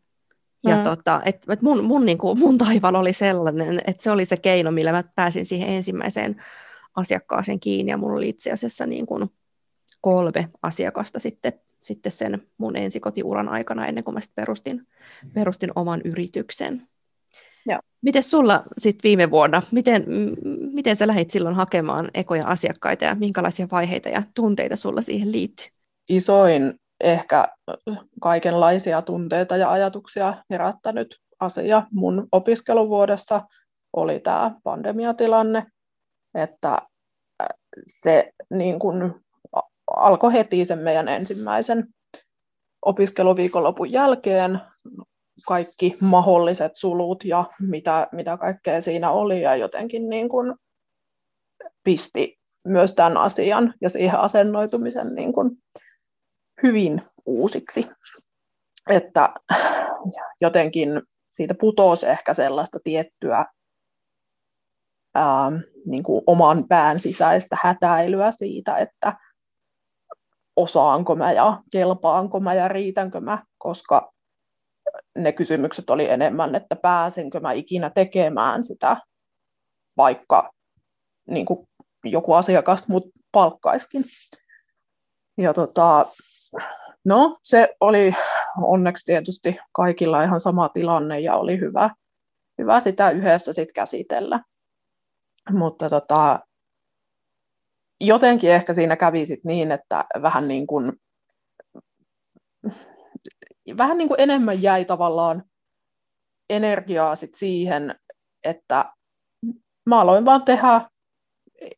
Ja 0.66 0.78
mm. 0.78 0.84
tota, 0.84 1.22
et, 1.26 1.46
et 1.50 1.62
mun, 1.62 1.84
mun, 1.84 2.06
niin 2.06 2.18
kuin, 2.18 2.40
mun 2.40 2.58
taival 2.58 2.96
oli 2.96 3.14
sellainen, 3.14 3.82
että 3.88 4.04
se 4.04 4.12
oli 4.12 4.26
se 4.26 4.38
keino, 4.38 4.72
millä 4.72 4.92
mä 4.92 5.04
pääsin 5.16 5.46
siihen 5.46 5.70
ensimmäiseen 5.70 6.44
asiakkaaseen 6.96 7.60
kiinni, 7.60 7.92
ja 7.92 7.98
mulla 7.98 8.18
oli 8.18 8.30
itse 8.30 8.52
asiassa 8.52 8.86
niin 8.86 9.06
kuin 9.06 9.30
kolme 10.02 10.50
asiakasta 10.62 11.20
sitten, 11.20 11.54
sitten 11.82 12.12
sen 12.12 12.48
mun 12.58 12.76
ensikotiuran 12.76 13.50
aikana, 13.50 13.88
ennen 13.88 14.04
kuin 14.04 14.16
mä 14.16 14.22
perustin, 14.36 14.88
perustin 15.34 15.72
oman 15.76 16.02
yrityksen. 16.06 16.88
Miten 18.01 18.24
sulla 18.24 18.63
sitten 18.77 19.03
viime 19.03 19.32
vuonna, 19.32 19.62
miten, 19.72 20.06
miten 20.75 20.96
sä 20.96 21.08
lähdit 21.08 21.30
silloin 21.30 21.56
hakemaan 21.56 22.10
ekoja 22.13 22.48
asiakkaita 22.48 23.06
ja 23.06 23.15
minkälaisia 23.15 23.68
vaiheita 23.72 24.10
ja 24.10 24.24
tunteita 24.36 24.75
sulla 24.75 25.01
siihen 25.01 25.32
liittyy? 25.32 25.68
Isoin 26.10 26.74
ehkä 27.00 27.48
kaikenlaisia 28.22 29.01
tunteita 29.01 29.58
ja 29.58 29.72
ajatuksia 29.72 30.34
herättänyt 30.50 31.15
asia 31.39 31.84
mun 31.91 32.27
opiskeluvuodessa 32.32 33.41
oli 33.94 34.20
tämä 34.20 34.51
pandemiatilanne, 34.63 35.65
että 36.36 36.82
se 37.88 38.32
niin 38.50 38.80
kun 38.80 39.22
alkoi 39.96 40.34
heti 40.34 40.65
sen 40.65 40.80
meidän 40.80 41.08
ensimmäisen 41.08 41.88
opiskeluviikonlopun 42.86 43.91
jälkeen 43.91 44.60
kaikki 45.48 45.98
mahdolliset 46.02 46.76
sulut 46.76 47.26
ja 47.26 47.46
mitä, 47.62 48.08
mitä 48.12 48.38
kaikkea 48.38 48.82
siinä 48.82 49.12
oli 49.12 49.42
ja 49.42 49.56
jotenkin 49.56 50.10
niin 50.10 50.30
kuin 50.30 50.56
pisti 51.84 52.40
myös 52.68 52.96
tämän 52.96 53.18
asian 53.18 53.74
ja 53.82 53.90
siihen 53.90 54.20
asennoitumisen 54.20 55.16
niin 55.16 55.34
kuin 55.34 55.52
hyvin 56.64 57.02
uusiksi. 57.26 57.88
Että 58.90 59.34
jotenkin 60.42 61.02
siitä 61.30 61.56
putosi 61.60 62.08
ehkä 62.08 62.34
sellaista 62.34 62.80
tiettyä 62.84 63.46
ää, 65.16 65.52
niin 65.86 66.04
kuin 66.04 66.24
oman 66.28 66.68
pään 66.68 67.00
sisäistä 67.00 67.58
hätäilyä 67.64 68.32
siitä, 68.32 68.76
että 68.78 69.14
osaanko 70.56 71.16
mä 71.16 71.32
ja 71.32 71.64
kelpaanko 71.72 72.40
mä 72.40 72.54
ja 72.54 72.68
riitänkö 72.68 73.20
mä, 73.20 73.44
koska 73.58 74.14
ne 75.18 75.32
kysymykset 75.32 75.90
oli 75.90 76.10
enemmän, 76.10 76.56
että 76.56 76.76
pääsenkö 76.76 77.40
mä 77.40 77.52
ikinä 77.52 77.90
tekemään 77.90 78.64
sitä, 78.64 78.98
vaikka 79.98 80.52
niin 81.30 81.46
kuin 81.46 81.68
joku 82.06 82.34
asiakas 82.34 82.88
mut 82.88 83.04
palkkaiskin. 83.32 84.04
Ja 85.38 85.54
tota, 85.54 86.06
no, 87.06 87.38
se 87.44 87.76
oli 87.80 88.14
onneksi 88.62 89.06
tietysti 89.06 89.58
kaikilla 89.72 90.24
ihan 90.24 90.40
sama 90.40 90.70
tilanne 90.70 91.20
ja 91.20 91.36
oli 91.36 91.60
hyvä, 91.60 91.90
hyvä 92.58 92.80
sitä 92.80 93.10
yhdessä 93.10 93.54
sit 93.54 93.72
käsitellä. 93.72 94.40
Mutta 95.50 95.90
tota, 95.90 96.40
jotenkin 98.02 98.52
ehkä 98.52 98.74
siinä 98.74 98.96
kävi 98.96 99.26
sit 99.26 99.46
niin, 99.46 99.72
että 99.72 100.06
vähän 100.22 100.48
niin 100.48 100.68
kuin 100.68 100.94
vähän 103.77 103.98
niin 103.98 104.08
kuin 104.08 104.22
enemmän 104.22 104.62
jäi 104.62 104.86
tavallaan 104.86 105.44
energiaa 106.50 107.15
sit 107.15 107.36
siihen, 107.36 107.96
että 108.44 108.86
mä 109.86 110.01
aloin 110.01 110.25
vaan 110.25 110.46
tehdä, 110.46 110.82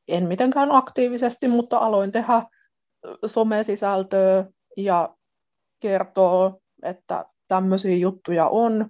en 0.08 0.28
mitenkään 0.28 0.72
aktiivisesti, 0.72 1.48
mutta 1.48 1.78
aloin 1.78 2.12
tehdä 2.12 2.44
somesisältöä 3.26 4.46
ja 4.78 5.16
kertoo, 5.80 6.60
että 6.84 7.26
tämmöisiä 7.48 7.96
juttuja 7.96 8.48
on. 8.48 8.90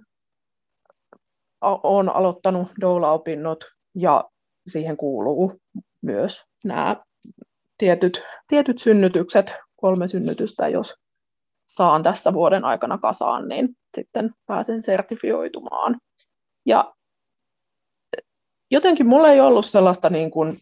Olen 1.60 2.08
aloittanut 2.08 2.68
doula-opinnot 2.80 3.64
ja 3.94 4.24
siihen 4.66 4.96
kuuluu 4.96 5.60
myös 6.02 6.44
nämä 6.64 6.96
tietyt, 7.78 8.22
tietyt 8.48 8.78
synnytykset, 8.78 9.52
kolme 9.76 10.08
synnytystä, 10.08 10.68
jos 10.68 10.94
saan 11.68 12.02
tässä 12.02 12.32
vuoden 12.32 12.64
aikana 12.64 12.98
kasaan, 12.98 13.48
niin 13.48 13.76
sitten 13.96 14.30
pääsen 14.46 14.82
sertifioitumaan. 14.82 16.00
Ja 16.66 16.94
jotenkin 18.70 19.06
mulla 19.06 19.28
ei 19.28 19.40
ollut 19.40 19.66
sellaista 19.66 20.10
niin 20.10 20.30
kuin, 20.30 20.58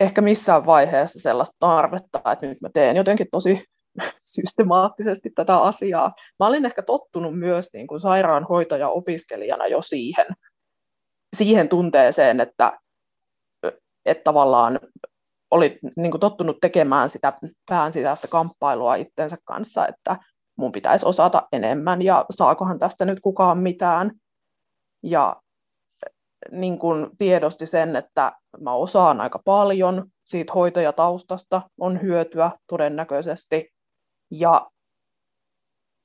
ehkä 0.00 0.20
missään 0.20 0.66
vaiheessa 0.66 1.20
sellaista 1.20 1.56
tarvetta, 1.58 2.32
että 2.32 2.46
nyt 2.46 2.60
mä 2.60 2.68
teen 2.74 2.96
jotenkin 2.96 3.26
tosi 3.32 3.64
systemaattisesti 4.24 5.30
tätä 5.30 5.58
asiaa. 5.58 6.14
Mä 6.40 6.46
olin 6.46 6.64
ehkä 6.64 6.82
tottunut 6.82 7.38
myös 7.38 7.68
niin 7.72 7.86
kuin 7.86 8.00
sairaanhoitaja-opiskelijana 8.00 9.66
jo 9.66 9.82
siihen, 9.82 10.26
siihen 11.36 11.68
tunteeseen, 11.68 12.40
että, 12.40 12.72
että 14.04 14.24
tavallaan 14.24 14.80
oli 15.52 15.78
niin 15.96 16.10
kuin 16.10 16.20
tottunut 16.20 16.56
tekemään 16.60 17.10
sitä 17.10 17.32
pään 17.70 17.92
sisäistä 17.92 18.28
kamppailua 18.28 18.94
itsensä 18.94 19.36
kanssa, 19.44 19.88
että 19.88 20.16
mun 20.56 20.72
pitäisi 20.72 21.06
osata 21.06 21.48
enemmän 21.52 22.02
ja 22.02 22.24
saakohan 22.30 22.78
tästä 22.78 23.04
nyt 23.04 23.20
kukaan 23.20 23.58
mitään. 23.58 24.10
Ja 25.02 25.36
niin 26.50 26.78
kuin 26.78 27.10
tiedosti 27.18 27.66
sen, 27.66 27.96
että 27.96 28.32
mä 28.60 28.72
osaan 28.72 29.20
aika 29.20 29.40
paljon, 29.44 30.06
siitä 30.24 30.52
hoitajataustasta 30.52 31.62
on 31.80 32.02
hyötyä 32.02 32.50
todennäköisesti, 32.66 33.72
ja 34.30 34.70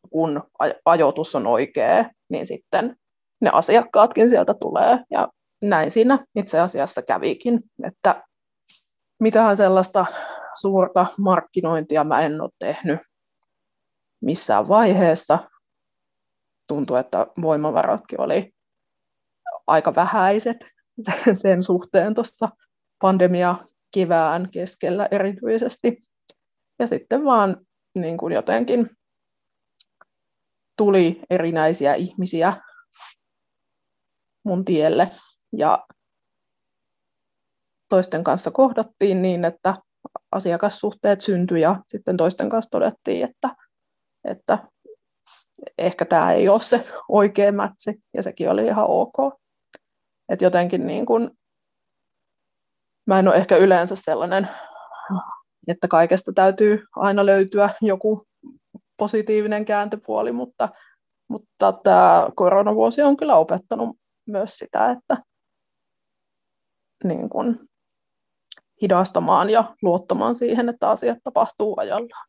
kun 0.09 0.43
ajoitus 0.85 1.35
on 1.35 1.47
oikea, 1.47 2.05
niin 2.29 2.45
sitten 2.45 2.95
ne 3.41 3.49
asiakkaatkin 3.53 4.29
sieltä 4.29 4.53
tulee, 4.53 4.99
ja 5.11 5.27
näin 5.61 5.91
siinä 5.91 6.25
itse 6.35 6.59
asiassa 6.59 7.01
kävikin, 7.01 7.59
että 7.83 8.23
mitähän 9.19 9.57
sellaista 9.57 10.05
suurta 10.61 11.05
markkinointia 11.17 12.03
mä 12.03 12.21
en 12.21 12.41
ole 12.41 12.49
tehnyt 12.59 12.99
missään 14.21 14.67
vaiheessa. 14.67 15.39
Tuntuu, 16.67 16.95
että 16.95 17.27
voimavaratkin 17.41 18.21
oli 18.21 18.53
aika 19.67 19.95
vähäiset 19.95 20.57
sen 21.41 21.63
suhteen 21.63 22.15
tuossa 22.15 22.49
pandemia 23.01 23.55
kevään 23.93 24.51
keskellä 24.51 25.07
erityisesti. 25.11 26.01
Ja 26.79 26.87
sitten 26.87 27.25
vaan 27.25 27.57
niin 27.95 28.17
kuin 28.17 28.33
jotenkin 28.33 28.89
tuli 30.77 31.21
erinäisiä 31.29 31.93
ihmisiä 31.93 32.53
mun 34.43 34.65
tielle 34.65 35.09
ja 35.57 35.85
toisten 37.89 38.23
kanssa 38.23 38.51
kohdattiin 38.51 39.21
niin, 39.21 39.45
että 39.45 39.73
asiakassuhteet 40.31 41.21
syntyi 41.21 41.61
ja 41.61 41.75
sitten 41.87 42.17
toisten 42.17 42.49
kanssa 42.49 42.69
todettiin, 42.71 43.25
että, 43.29 43.55
että 44.23 44.67
ehkä 45.77 46.05
tämä 46.05 46.31
ei 46.31 46.49
ole 46.49 46.61
se 46.61 46.87
oikea 47.09 47.51
mätsi 47.51 48.03
ja 48.13 48.23
sekin 48.23 48.49
oli 48.49 48.65
ihan 48.65 48.85
ok. 48.87 49.15
Et 50.29 50.41
jotenkin 50.41 50.87
niin 50.87 51.05
kun, 51.05 51.31
mä 53.07 53.19
en 53.19 53.27
ole 53.27 53.35
ehkä 53.35 53.57
yleensä 53.57 53.95
sellainen, 53.95 54.47
että 55.67 55.87
kaikesta 55.87 56.31
täytyy 56.33 56.85
aina 56.95 57.25
löytyä 57.25 57.69
joku 57.81 58.27
positiivinen 58.97 59.65
kääntöpuoli, 59.65 60.31
mutta, 60.31 60.69
mutta 61.27 61.73
tämä 61.83 62.27
koronavuosi 62.35 63.01
on 63.01 63.17
kyllä 63.17 63.35
opettanut 63.35 63.97
myös 64.27 64.57
sitä, 64.57 64.91
että 64.91 65.17
niin 67.03 67.29
kun, 67.29 67.59
hidastamaan 68.81 69.49
ja 69.49 69.75
luottamaan 69.81 70.35
siihen, 70.35 70.69
että 70.69 70.89
asiat 70.89 71.17
tapahtuu 71.23 71.75
ajallaan. 71.77 72.27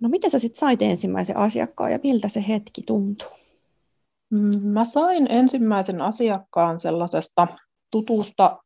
No 0.00 0.08
miten 0.08 0.30
sä 0.30 0.38
sitten 0.38 0.60
sait 0.60 0.82
ensimmäisen 0.82 1.36
asiakkaan 1.36 1.92
ja 1.92 1.98
miltä 2.02 2.28
se 2.28 2.44
hetki 2.48 2.82
tuntui? 2.86 3.28
Mm, 4.30 4.62
mä 4.62 4.84
sain 4.84 5.26
ensimmäisen 5.30 6.00
asiakkaan 6.00 6.78
sellaisesta 6.78 7.46
tutusta 7.90 8.62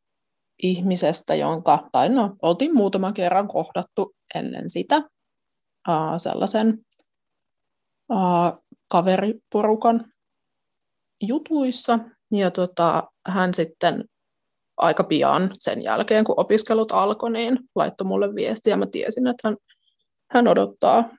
ihmisestä, 0.63 1.35
jonka, 1.35 1.89
tai 1.91 2.09
no, 2.09 2.35
oltiin 2.41 2.75
muutaman 2.75 3.13
kerran 3.13 3.47
kohdattu 3.47 4.15
ennen 4.35 4.69
sitä, 4.69 4.97
uh, 4.97 6.17
sellaisen 6.17 6.85
uh, 8.11 8.63
kaveriporukan 8.87 10.13
jutuissa, 11.21 11.99
ja 12.31 12.51
tota, 12.51 13.11
hän 13.27 13.53
sitten 13.53 14.05
aika 14.77 15.03
pian 15.03 15.51
sen 15.53 15.83
jälkeen, 15.83 16.23
kun 16.25 16.39
opiskelut 16.39 16.91
alkoi, 16.91 17.31
niin 17.31 17.59
laittoi 17.75 18.07
mulle 18.07 18.35
viestiä 18.35 18.77
mä 18.77 18.85
tiesin, 18.85 19.27
että 19.27 19.47
hän, 19.47 19.57
hän 20.31 20.47
odottaa 20.47 21.09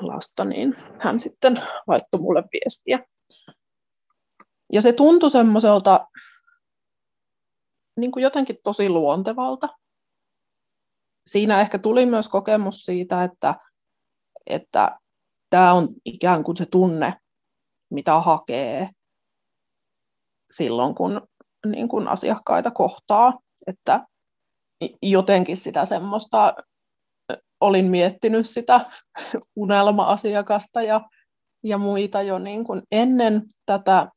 lasta, 0.00 0.44
niin 0.44 0.74
hän 1.00 1.20
sitten 1.20 1.60
laittoi 1.86 2.20
mulle 2.20 2.42
viestiä. 2.52 3.06
Ja 4.72 4.80
se 4.80 4.92
tuntui 4.92 5.30
semmoiselta 5.30 6.08
niin 7.96 8.10
kuin 8.10 8.22
jotenkin 8.22 8.56
tosi 8.62 8.88
luontevalta. 8.88 9.68
Siinä 11.26 11.60
ehkä 11.60 11.78
tuli 11.78 12.06
myös 12.06 12.28
kokemus 12.28 12.84
siitä, 12.84 13.24
että, 13.24 13.54
että 14.46 14.98
tämä 15.50 15.72
on 15.72 15.88
ikään 16.04 16.44
kuin 16.44 16.56
se 16.56 16.66
tunne, 16.66 17.14
mitä 17.90 18.20
hakee 18.20 18.88
silloin, 20.52 20.94
kun 20.94 21.28
niin 21.64 21.88
kuin 21.88 22.08
asiakkaita 22.08 22.70
kohtaa. 22.70 23.38
Että 23.66 24.06
jotenkin 25.02 25.56
sitä 25.56 25.84
semmoista, 25.84 26.54
olin 27.60 27.86
miettinyt 27.86 28.48
sitä 28.48 28.80
unelma-asiakasta 29.56 30.82
ja, 30.82 31.00
ja 31.64 31.78
muita 31.78 32.22
jo 32.22 32.38
niin 32.38 32.64
kuin 32.64 32.82
ennen 32.92 33.42
tätä 33.66 34.08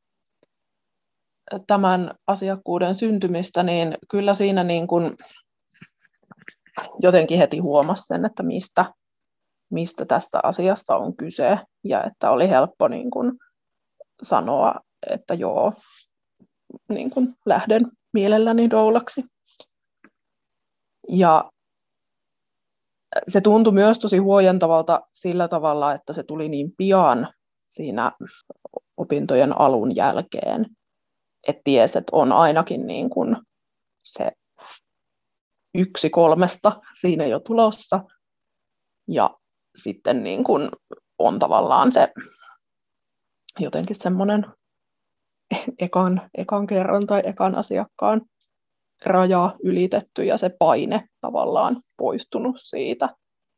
tämän 1.66 2.14
asiakkuuden 2.26 2.94
syntymistä, 2.94 3.62
niin 3.62 3.98
kyllä 4.10 4.34
siinä 4.34 4.64
niin 4.64 4.86
kuin 4.86 5.16
jotenkin 7.02 7.38
heti 7.38 7.58
huomasi 7.58 8.06
sen, 8.06 8.24
että 8.24 8.42
mistä, 8.42 8.92
mistä 9.70 10.04
tästä 10.04 10.40
asiasta 10.42 10.96
on 10.96 11.16
kyse 11.16 11.58
ja 11.84 12.04
että 12.04 12.30
oli 12.30 12.48
helppo 12.48 12.88
niin 12.88 13.10
kuin 13.10 13.32
sanoa, 14.22 14.74
että 15.10 15.34
joo, 15.34 15.72
niin 16.88 17.10
kuin 17.10 17.36
lähden 17.46 17.82
mielelläni 18.12 18.70
doulaksi. 18.70 19.24
Ja 21.08 21.50
se 23.28 23.40
tuntui 23.40 23.72
myös 23.72 23.98
tosi 23.98 24.18
huojentavalta 24.18 25.00
sillä 25.14 25.48
tavalla, 25.48 25.92
että 25.92 26.12
se 26.12 26.22
tuli 26.22 26.48
niin 26.48 26.72
pian 26.76 27.28
siinä 27.68 28.12
opintojen 28.96 29.60
alun 29.60 29.96
jälkeen, 29.96 30.66
että 31.48 31.62
ties, 31.64 31.96
että 31.96 32.16
on 32.16 32.32
ainakin 32.32 32.86
niin 32.86 33.10
kuin 33.10 33.36
se 34.04 34.32
yksi 35.74 36.10
kolmesta 36.10 36.80
siinä 37.00 37.26
jo 37.26 37.40
tulossa. 37.40 38.00
Ja 39.08 39.38
sitten 39.76 40.24
niin 40.24 40.44
kuin 40.44 40.70
on 41.18 41.38
tavallaan 41.38 41.92
se 41.92 42.08
jotenkin 43.58 43.96
semmoinen 43.96 44.46
ekan, 45.78 46.20
ekan 46.34 46.66
kerran 46.66 47.06
tai 47.06 47.22
ekan 47.24 47.54
asiakkaan 47.54 48.22
raja 49.04 49.52
ylitetty 49.64 50.24
ja 50.24 50.36
se 50.36 50.50
paine 50.58 51.08
tavallaan 51.20 51.76
poistunut 51.96 52.56
siitä, 52.58 53.08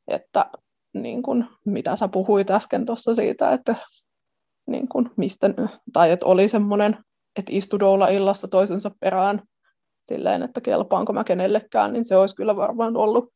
että 0.08 0.50
niin 0.94 1.22
kuin, 1.22 1.46
mitä 1.66 1.96
sä 1.96 2.08
puhuit 2.08 2.50
äsken 2.50 2.86
tuossa 2.86 3.14
siitä, 3.14 3.52
että, 3.52 3.74
niin 4.66 4.88
kuin, 4.88 5.10
mistä, 5.16 5.46
tai 5.92 6.10
että 6.10 6.26
oli 6.26 6.48
semmoinen, 6.48 6.96
että 7.36 7.52
istudoilla 7.54 8.08
illassa 8.08 8.48
toisensa 8.48 8.90
perään 9.00 9.42
silleen, 10.04 10.42
että 10.42 10.60
kelpaanko 10.60 11.12
mä 11.12 11.24
kenellekään, 11.24 11.92
niin 11.92 12.04
se 12.04 12.16
olisi 12.16 12.36
kyllä 12.36 12.56
varmaan 12.56 12.96
ollut 12.96 13.28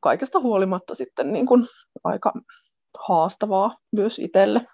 kaikesta 0.00 0.40
huolimatta 0.40 0.94
sitten 0.94 1.32
niin 1.32 1.46
kuin 1.46 1.66
aika 2.04 2.32
haastavaa 3.08 3.76
myös 3.92 4.18
itselle. 4.18 4.66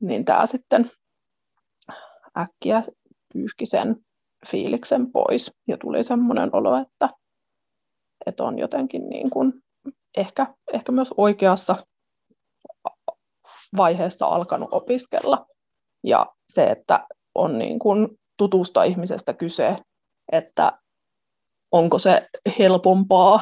Niin 0.00 0.24
tämä 0.24 0.46
sitten 0.46 0.90
äkkiä 2.38 2.82
pyyhki 3.32 3.66
sen 3.66 3.96
fiiliksen 4.46 5.12
pois 5.12 5.54
ja 5.68 5.76
tuli 5.78 6.02
semmoinen 6.02 6.50
olo, 6.52 6.76
että, 6.76 7.10
että 8.26 8.44
on 8.44 8.58
jotenkin 8.58 9.08
niin 9.08 9.30
kuin 9.30 9.52
ehkä, 10.16 10.46
ehkä 10.72 10.92
myös 10.92 11.14
oikeassa 11.16 11.76
vaiheessa 13.76 14.26
alkanut 14.26 14.68
opiskella. 14.72 15.46
Ja 16.04 16.26
se, 16.52 16.64
että 16.64 17.06
on 17.34 17.58
niin 17.58 17.78
kuin 17.78 18.08
tutusta 18.36 18.82
ihmisestä 18.82 19.34
kyse, 19.34 19.76
että 20.32 20.78
onko 21.72 21.98
se 21.98 22.26
helpompaa 22.58 23.40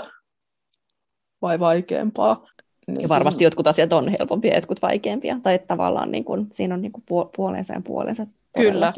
vai 1.43 1.61
vaikeampaa. 1.61 2.47
Niin 2.87 3.01
ja 3.01 3.09
varmasti 3.09 3.45
jotkut 3.45 3.67
asiat 3.67 3.93
on 3.93 4.09
helpompia 4.09 4.55
jotkut 4.55 4.83
vaikeampia, 4.83 5.41
tai 5.43 5.55
että 5.55 5.67
tavallaan 5.67 6.11
niin 6.11 6.25
kuin, 6.25 6.47
siinä 6.53 6.75
on 6.75 6.83
niin 6.83 6.93
kuin 6.93 7.05
puolensa 7.37 7.75
ja 7.75 7.81
puolensa. 7.85 8.27
Kyllä, 8.57 8.93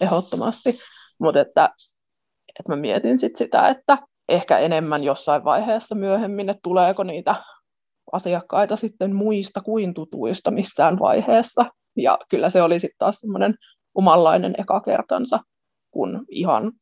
ehdottomasti. 0.00 0.78
Mutta 1.18 1.40
että, 1.40 1.70
että 2.58 2.72
mä 2.72 2.76
mietin 2.76 3.18
sit 3.18 3.36
sitä, 3.36 3.68
että 3.68 3.98
ehkä 4.28 4.58
enemmän 4.58 5.04
jossain 5.04 5.44
vaiheessa 5.44 5.94
myöhemmin, 5.94 6.48
että 6.48 6.60
tuleeko 6.62 7.02
niitä 7.04 7.34
asiakkaita 8.12 8.76
sitten 8.76 9.16
muista 9.16 9.60
kuin 9.60 9.94
tutuista 9.94 10.50
missään 10.50 10.98
vaiheessa. 10.98 11.64
Ja 11.96 12.18
kyllä 12.28 12.50
se 12.50 12.62
oli 12.62 12.78
sitten 12.78 12.98
taas 12.98 13.16
semmoinen 13.20 13.54
omanlainen 13.94 14.54
ekakertansa, 14.58 15.40
kun 15.90 16.24
ihan 16.28 16.72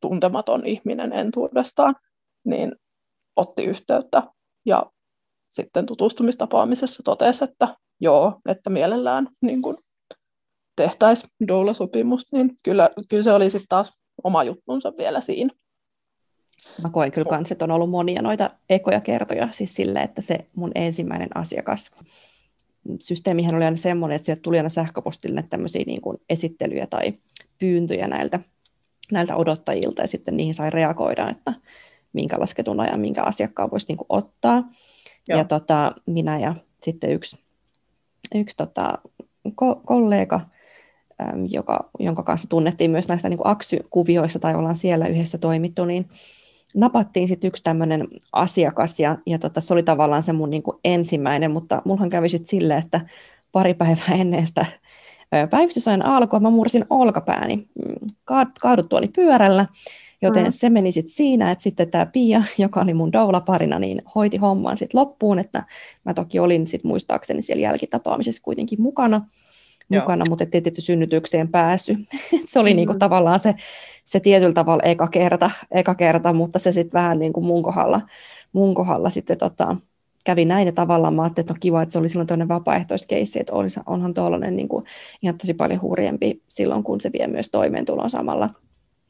tuntematon 0.00 0.66
ihminen 0.66 1.12
entuudestaan, 1.12 1.96
niin 2.44 2.76
otti 3.36 3.64
yhteyttä 3.64 4.22
ja 4.66 4.86
sitten 5.48 5.86
tutustumistapaamisessa 5.86 7.02
totesi, 7.02 7.44
että 7.44 7.76
joo, 8.00 8.40
että 8.48 8.70
mielellään 8.70 9.28
niin 9.42 9.62
kun 9.62 9.78
tehtäisiin 10.76 11.30
doula-sopimus, 11.48 12.32
niin 12.32 12.56
kyllä, 12.64 12.90
kyllä 13.08 13.22
se 13.22 13.32
oli 13.32 13.50
sitten 13.50 13.68
taas 13.68 13.92
oma 14.24 14.44
juttunsa 14.44 14.92
vielä 14.98 15.20
siinä. 15.20 15.54
Mä 16.82 16.90
koen 16.90 17.12
kyllä 17.12 17.28
kans, 17.28 17.52
että 17.52 17.64
on 17.64 17.70
ollut 17.70 17.90
monia 17.90 18.22
noita 18.22 18.50
ekoja 18.70 19.00
kertoja 19.00 19.48
siis 19.50 19.74
sille, 19.74 20.00
että 20.00 20.22
se 20.22 20.46
mun 20.54 20.72
ensimmäinen 20.74 21.28
asiakas, 21.34 21.90
systeemihän 23.00 23.54
oli 23.54 23.64
aina 23.64 23.76
semmoinen, 23.76 24.16
että 24.16 24.26
sieltä 24.26 24.42
tuli 24.42 24.56
aina 24.56 24.68
sähköpostille 24.68 25.44
tämmöisiä 25.50 25.84
niin 25.86 26.00
kuin 26.00 26.18
esittelyjä 26.30 26.86
tai 26.86 27.14
pyyntöjä 27.58 28.08
näiltä, 28.08 28.40
näiltä 29.12 29.36
odottajilta 29.36 30.02
ja 30.02 30.08
sitten 30.08 30.36
niihin 30.36 30.54
sai 30.54 30.70
reagoida, 30.70 31.30
että 31.30 31.54
minkä 32.12 32.40
lasketun 32.40 32.80
ajan 32.80 33.00
minkä 33.00 33.22
asiakkaan 33.22 33.70
voisi 33.70 33.88
niin 33.88 33.96
kuin 33.96 34.06
ottaa. 34.08 34.62
Joo. 35.28 35.38
Ja 35.38 35.44
tota, 35.44 35.92
minä 36.06 36.38
ja 36.38 36.54
sitten 36.82 37.12
yksi, 37.12 37.38
yksi 38.34 38.56
tota, 38.56 38.98
ko- 39.48 39.80
kollega, 39.86 40.40
joka, 41.48 41.90
jonka 41.98 42.22
kanssa 42.22 42.48
tunnettiin 42.48 42.90
myös 42.90 43.08
näistä 43.08 43.28
niin 43.28 43.38
aksykuvioista 43.44 44.38
tai 44.38 44.54
ollaan 44.54 44.76
siellä 44.76 45.06
yhdessä 45.06 45.38
toimittu, 45.38 45.84
niin 45.84 46.08
napattiin 46.74 47.28
sitten 47.28 47.48
yksi 47.48 47.62
tämmöinen 47.62 48.08
asiakas 48.32 49.00
ja, 49.00 49.18
ja 49.26 49.38
tota, 49.38 49.60
se 49.60 49.72
oli 49.72 49.82
tavallaan 49.82 50.22
se 50.22 50.32
mun 50.32 50.50
niin 50.50 50.62
kuin 50.62 50.76
ensimmäinen, 50.84 51.50
mutta 51.50 51.82
mullahan 51.84 52.10
kävi 52.10 52.28
sitten 52.28 52.50
silleen, 52.50 52.78
että 52.78 53.00
pari 53.52 53.74
päivää 53.74 54.14
ennen 54.20 54.46
sitä 54.46 54.66
päivystysajan 55.50 56.06
alkoi, 56.06 56.40
mä 56.40 56.50
mursin 56.50 56.84
olkapääni 56.90 57.56
mm, 57.56 58.06
kaaduttuani 58.60 59.08
pyörällä, 59.08 59.66
joten 60.22 60.44
mm. 60.44 60.50
se 60.50 60.70
meni 60.70 60.92
sitten 60.92 61.14
siinä, 61.14 61.50
että 61.50 61.62
sitten 61.62 61.90
tämä 61.90 62.06
Pia, 62.06 62.42
joka 62.58 62.80
oli 62.80 62.94
mun 62.94 63.12
doula-parina, 63.12 63.78
niin 63.78 64.02
hoiti 64.14 64.36
homman 64.36 64.76
sitten 64.76 65.00
loppuun, 65.00 65.38
että 65.38 65.64
mä 66.04 66.14
toki 66.14 66.38
olin 66.38 66.66
sitten 66.66 66.88
muistaakseni 66.88 67.42
siellä 67.42 67.62
jälkitapaamisessa 67.62 68.42
kuitenkin 68.42 68.82
mukana, 68.82 69.26
mukana, 69.88 70.24
mutta 70.28 70.44
ettei 70.44 70.60
tietysti 70.60 70.86
synnytykseen 70.86 71.48
päässyt. 71.48 71.98
se 72.46 72.58
oli 72.58 72.70
mm-hmm. 72.70 72.76
niinku 72.76 72.94
tavallaan 72.98 73.40
se, 73.40 73.54
se 74.04 74.20
tietyllä 74.20 74.52
tavalla 74.52 74.82
eka 74.82 75.08
kerta, 75.08 75.50
eka 75.70 75.94
kerta 75.94 76.32
mutta 76.32 76.58
se 76.58 76.72
sitten 76.72 76.98
vähän 76.98 77.18
niin 77.18 77.32
kuin 77.32 77.46
mun 77.46 77.62
kohdalla, 77.62 78.00
mun 78.52 78.74
kohdalla 78.74 79.10
sitten 79.10 79.38
tota, 79.38 79.76
kävi 80.24 80.44
näin 80.44 80.66
ja 80.66 80.72
tavallaan 80.72 81.14
mä 81.14 81.22
ajattelin, 81.22 81.44
että 81.44 81.54
on 81.54 81.60
kiva, 81.60 81.82
että 81.82 81.92
se 81.92 81.98
oli 81.98 82.08
silloin 82.08 82.26
tämmöinen 82.26 82.48
vapaaehtoiskeissi, 82.48 83.40
että 83.40 83.52
olisi, 83.52 83.80
onhan 83.86 84.14
tuollainen 84.14 84.56
niin 84.56 84.68
kuin, 84.68 84.84
ihan 85.22 85.38
tosi 85.38 85.54
paljon 85.54 85.82
hurjempi 85.82 86.42
silloin, 86.48 86.82
kun 86.82 87.00
se 87.00 87.10
vie 87.12 87.26
myös 87.26 87.50
toimeentulon 87.50 88.10
samalla, 88.10 88.50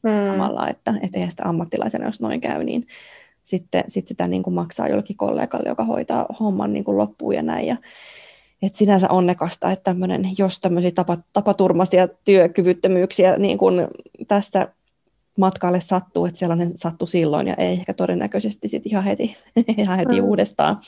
mm. 0.02 0.10
samalla 0.30 0.68
että 0.68 0.94
et 1.02 1.14
eihän 1.14 1.30
sitä 1.30 1.48
ammattilaisena, 1.48 2.06
jos 2.06 2.20
noin 2.20 2.40
käy, 2.40 2.64
niin 2.64 2.86
sitten 3.44 3.84
sit 3.86 4.08
sitä 4.08 4.28
niin 4.28 4.42
kuin 4.42 4.54
maksaa 4.54 4.88
jollekin 4.88 5.16
kollegalle, 5.16 5.68
joka 5.68 5.84
hoitaa 5.84 6.26
homman 6.40 6.72
niin 6.72 6.84
kuin 6.84 6.98
loppuun 6.98 7.34
ja 7.34 7.42
näin. 7.42 7.66
Ja, 7.66 7.76
et 8.62 8.76
sinänsä 8.76 9.10
onnekasta, 9.10 9.70
että 9.70 9.84
tämmönen, 9.84 10.30
jos 10.38 10.60
tämmöisiä 10.60 10.90
tapa, 10.90 11.16
tapaturmaisia 11.32 12.08
työkyvyttömyyksiä 12.08 13.36
niin 13.36 13.58
kuin 13.58 13.88
tässä 14.28 14.68
matkalle 15.38 15.80
sattuu, 15.80 16.26
että 16.26 16.38
sellainen 16.38 16.70
sattui 16.74 17.08
silloin 17.08 17.48
ja 17.48 17.54
ei 17.54 17.72
ehkä 17.72 17.94
todennäköisesti 17.94 18.68
sit 18.68 18.86
ihan 18.86 19.04
heti, 19.04 19.36
ihan 19.78 19.98
heti 19.98 20.20
mm. 20.20 20.26
uudestaan. 20.26 20.80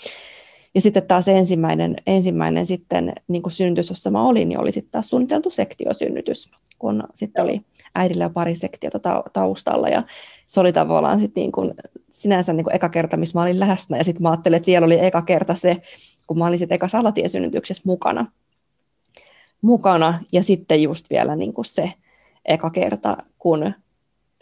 Ja 0.75 0.81
sitten 0.81 1.07
taas 1.07 1.29
ensimmäinen, 1.29 1.97
ensimmäinen 2.07 2.67
sitten 2.67 3.13
niin 3.29 3.43
kuin 3.43 3.53
synnytys, 3.53 3.89
jossa 3.89 4.11
mä 4.11 4.23
olin, 4.23 4.49
niin 4.49 4.61
oli 4.61 4.73
sitten 4.73 4.93
taas 4.93 5.11
suunniteltu 5.11 5.51
sektiosynnytys, 5.51 6.51
kun 6.79 7.03
sitten 7.15 7.45
oli 7.45 7.61
äidillä 7.95 8.31
pari 8.31 8.55
sektiota 8.55 8.99
taustalla 9.33 9.89
ja 9.89 10.03
se 10.47 10.61
oli 10.61 10.73
tavallaan 10.73 11.21
sitten 11.21 11.41
niin 11.41 11.53
kuin, 11.53 11.75
sinänsä 12.11 12.53
niin 12.53 12.65
kuin 12.65 12.77
eka 12.77 12.89
kerta, 12.89 13.17
missä 13.17 13.39
mä 13.39 13.43
olin 13.43 13.61
läsnä 13.61 13.97
ja 13.97 14.05
sitten 14.05 14.23
mä 14.23 14.31
ajattelin, 14.31 14.57
että 14.57 14.67
vielä 14.67 14.87
oli 14.87 15.07
eka 15.07 15.23
kerta 15.23 15.55
se, 15.55 15.77
kun 16.27 16.39
mä 16.39 16.47
olin 16.47 16.59
sitten 16.59 16.77
eka 16.77 16.89
salatien-synnytyksessä 16.89 17.83
mukana. 17.87 18.27
mukana 19.63 20.21
ja 20.33 20.43
sitten 20.43 20.83
just 20.83 21.11
vielä 21.11 21.37
niin 21.37 21.53
kuin 21.53 21.65
se 21.65 21.93
eka 22.45 22.71
kerta, 22.71 23.17
kun 23.39 23.73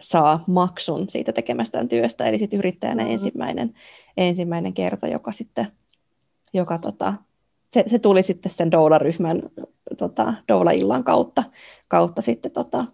saa 0.01 0.45
maksun 0.47 1.09
siitä 1.09 1.33
tekemästään 1.33 1.89
työstä, 1.89 2.27
eli 2.27 2.39
sitten 2.39 2.59
yrittäjänä 2.59 3.03
mm-hmm. 3.03 3.13
ensimmäinen, 3.13 3.75
ensimmäinen 4.17 4.75
kerta, 4.75 5.09
joka 5.09 5.33
sitten, 5.33 5.67
joka 6.55 6.79
tota, 6.79 7.15
se, 7.69 7.85
se 7.87 7.99
tuli 7.99 8.23
sitten 8.23 8.53
sen 8.53 8.71
doula-ryhmän 8.71 9.43
tota, 9.99 10.35
doula-illan 10.49 11.05
kautta, 11.05 11.45
kautta 11.89 12.23
sitten 12.23 12.53
tota, 12.53 12.85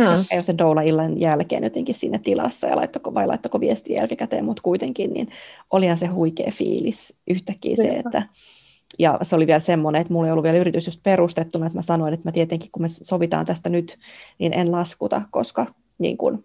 mm. 0.00 0.24
ei 0.30 0.42
sen 0.42 0.58
doula-illan 0.58 1.20
jälkeen 1.20 1.64
jotenkin 1.64 1.94
siinä 1.94 2.18
tilassa 2.18 2.66
ja 2.66 2.76
laittako, 2.76 3.14
vai 3.14 3.26
laittako 3.26 3.60
viestiä 3.60 3.96
jälkikäteen, 3.96 4.44
mutta 4.44 4.62
kuitenkin, 4.62 5.12
niin 5.12 5.28
olihan 5.70 5.98
se 5.98 6.06
huikea 6.06 6.50
fiilis 6.52 7.14
yhtäkkiä 7.28 7.76
se, 7.76 7.88
että 7.88 8.22
ja 8.98 9.18
se 9.22 9.36
oli 9.36 9.46
vielä 9.46 9.60
semmoinen, 9.60 10.00
että 10.00 10.12
mulla 10.12 10.26
ei 10.26 10.32
ollut 10.32 10.42
vielä 10.42 10.58
yritys 10.58 10.86
just 10.86 11.02
perustettuna, 11.02 11.66
että 11.66 11.78
mä 11.78 11.82
sanoin, 11.82 12.14
että 12.14 12.28
mä 12.28 12.32
tietenkin 12.32 12.70
kun 12.72 12.82
me 12.82 12.88
sovitaan 12.88 13.46
tästä 13.46 13.70
nyt, 13.70 13.98
niin 14.38 14.52
en 14.52 14.72
laskuta, 14.72 15.22
koska 15.30 15.66
niin 15.98 16.16
kun, 16.16 16.44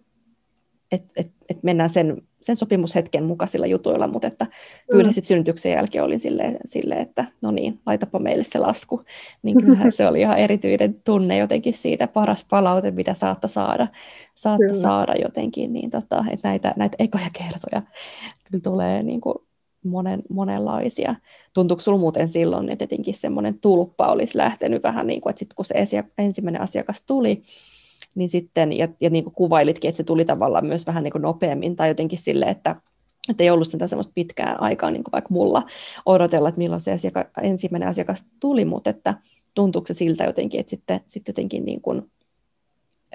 et, 0.92 1.04
et, 1.16 1.30
et 1.48 1.62
mennään 1.62 1.90
sen, 1.90 2.22
sen 2.40 2.56
sopimushetken 2.56 3.24
mukaisilla 3.24 3.66
jutuilla, 3.66 4.06
mutta 4.06 4.28
että 4.28 4.46
kyllä 4.90 5.08
mm. 5.08 5.12
sitten 5.12 5.28
synnytyksen 5.28 5.72
jälkeen 5.72 6.04
olin 6.04 6.20
silleen, 6.20 6.56
silleen, 6.64 7.00
että 7.00 7.24
no 7.42 7.50
niin, 7.50 7.80
laitapa 7.86 8.18
meille 8.18 8.44
se 8.44 8.58
lasku. 8.58 9.02
Niin 9.42 9.64
kyllähän 9.64 9.92
se 9.92 10.06
oli 10.06 10.20
ihan 10.20 10.38
erityinen 10.38 11.00
tunne 11.04 11.36
jotenkin 11.36 11.74
siitä, 11.74 12.06
paras 12.06 12.46
palaute, 12.50 12.90
mitä 12.90 13.14
saatta 13.14 13.48
saada, 13.48 13.88
saatta 14.34 14.74
saada 14.74 15.14
jotenkin, 15.22 15.72
niin 15.72 15.90
tota, 15.90 16.24
että 16.30 16.48
näitä, 16.48 16.74
näitä 16.76 16.96
ekoja 16.98 17.28
kertoja 17.32 17.82
kyllä 18.44 18.62
tulee 18.62 19.02
niin 19.02 19.20
kuin 19.20 19.34
monen, 19.84 20.22
monenlaisia. 20.30 21.14
Tuntuuko 21.54 21.82
sinulla 21.82 22.00
muuten 22.00 22.28
silloin, 22.28 22.70
että 22.70 22.82
jotenkin 22.82 23.14
semmoinen 23.14 23.58
tulppa 23.60 24.06
olisi 24.06 24.38
lähtenyt 24.38 24.82
vähän 24.82 25.06
niin 25.06 25.20
kuin, 25.20 25.30
että 25.30 25.38
sitten 25.38 25.56
kun 25.56 25.64
se 25.64 26.04
ensimmäinen 26.18 26.62
asiakas 26.62 27.02
tuli, 27.02 27.42
niin 28.16 28.28
sitten, 28.28 28.72
ja, 28.72 28.88
ja 29.00 29.10
niin 29.10 29.24
kuin 29.24 29.34
kuvailitkin, 29.34 29.88
että 29.88 29.96
se 29.96 30.04
tuli 30.04 30.24
tavallaan 30.24 30.66
myös 30.66 30.86
vähän 30.86 31.02
niin 31.02 31.12
kuin 31.12 31.22
nopeammin, 31.22 31.76
tai 31.76 31.88
jotenkin 31.88 32.18
sille, 32.18 32.46
että 32.46 32.76
että 33.28 33.44
ei 33.44 33.50
ollut 33.50 33.68
sitä 33.68 33.86
semmoista 33.86 34.12
pitkää 34.14 34.56
aikaa, 34.58 34.90
niin 34.90 35.04
kuin 35.04 35.12
vaikka 35.12 35.34
mulla 35.34 35.62
odotella, 36.06 36.48
että 36.48 36.58
milloin 36.58 36.80
se 36.80 36.92
asiaka, 36.92 37.24
ensimmäinen 37.42 37.88
asiakas 37.88 38.24
tuli, 38.40 38.64
mutta 38.64 38.90
että 38.90 39.14
tuntuuko 39.54 39.86
se 39.86 39.94
siltä 39.94 40.24
jotenkin, 40.24 40.60
että 40.60 40.70
sitten, 40.70 41.00
sitten 41.06 41.32
jotenkin 41.32 41.64
niin 41.64 41.80
kuin 41.80 42.10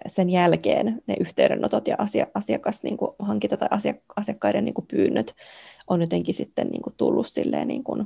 sen 0.08 0.30
jälkeen 0.30 1.02
ne 1.08 1.16
yhteydenotot 1.20 1.88
ja 1.88 1.96
asia, 2.00 2.28
asiakas 2.34 2.84
niin 2.84 2.98
kuin 2.98 3.12
hankinta 3.20 3.58
tai 3.58 3.68
asiakkaiden 4.16 4.66
niin 4.66 4.74
kuin 4.74 4.88
pyynnöt 4.88 5.36
on 5.88 6.02
jotenkin 6.02 6.36
sitten 6.36 6.68
niin 6.68 6.82
kuin 6.82 6.94
tullut 6.98 7.28
silleen 7.28 7.68
niin 7.68 7.84
kuin 7.84 8.06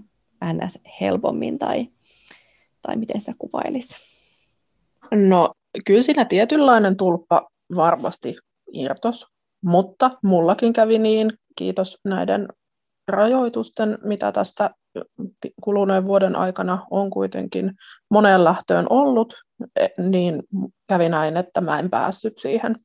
ns. 0.54 0.80
helpommin 1.02 1.60
tai, 1.60 1.88
tai 2.82 2.96
miten 2.96 3.22
sitä 3.22 3.34
kuvailisi? 3.40 3.96
No 5.12 5.52
kyllä 5.86 6.04
siinä 6.04 6.26
tietynlainen 6.26 6.98
tulppa 6.98 7.48
varmasti 7.76 8.36
irtos, 8.74 9.26
mutta 9.64 10.12
mullakin 10.24 10.74
kävi 10.74 11.00
niin, 11.00 11.32
kiitos 11.56 11.98
näiden 12.04 12.48
rajoitusten, 13.08 13.98
mitä 14.04 14.32
tässä 14.32 14.70
kuluneen 15.64 16.06
vuoden 16.06 16.36
aikana 16.36 16.88
on 16.92 17.10
kuitenkin 17.10 17.72
moneen 18.10 18.44
lähtöön 18.44 18.88
ollut, 18.90 19.34
e, 19.76 19.88
niin 20.10 20.44
kävi 20.88 21.10
näin, 21.10 21.38
että 21.38 21.62
mä 21.62 21.80
en 21.80 21.90
päässyt 21.90 22.38
siihen 22.38 22.76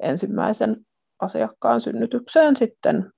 ensimmäisen 0.00 0.76
asiakkaan 1.20 1.80
synnytykseen 1.80 2.56
sitten 2.56 3.12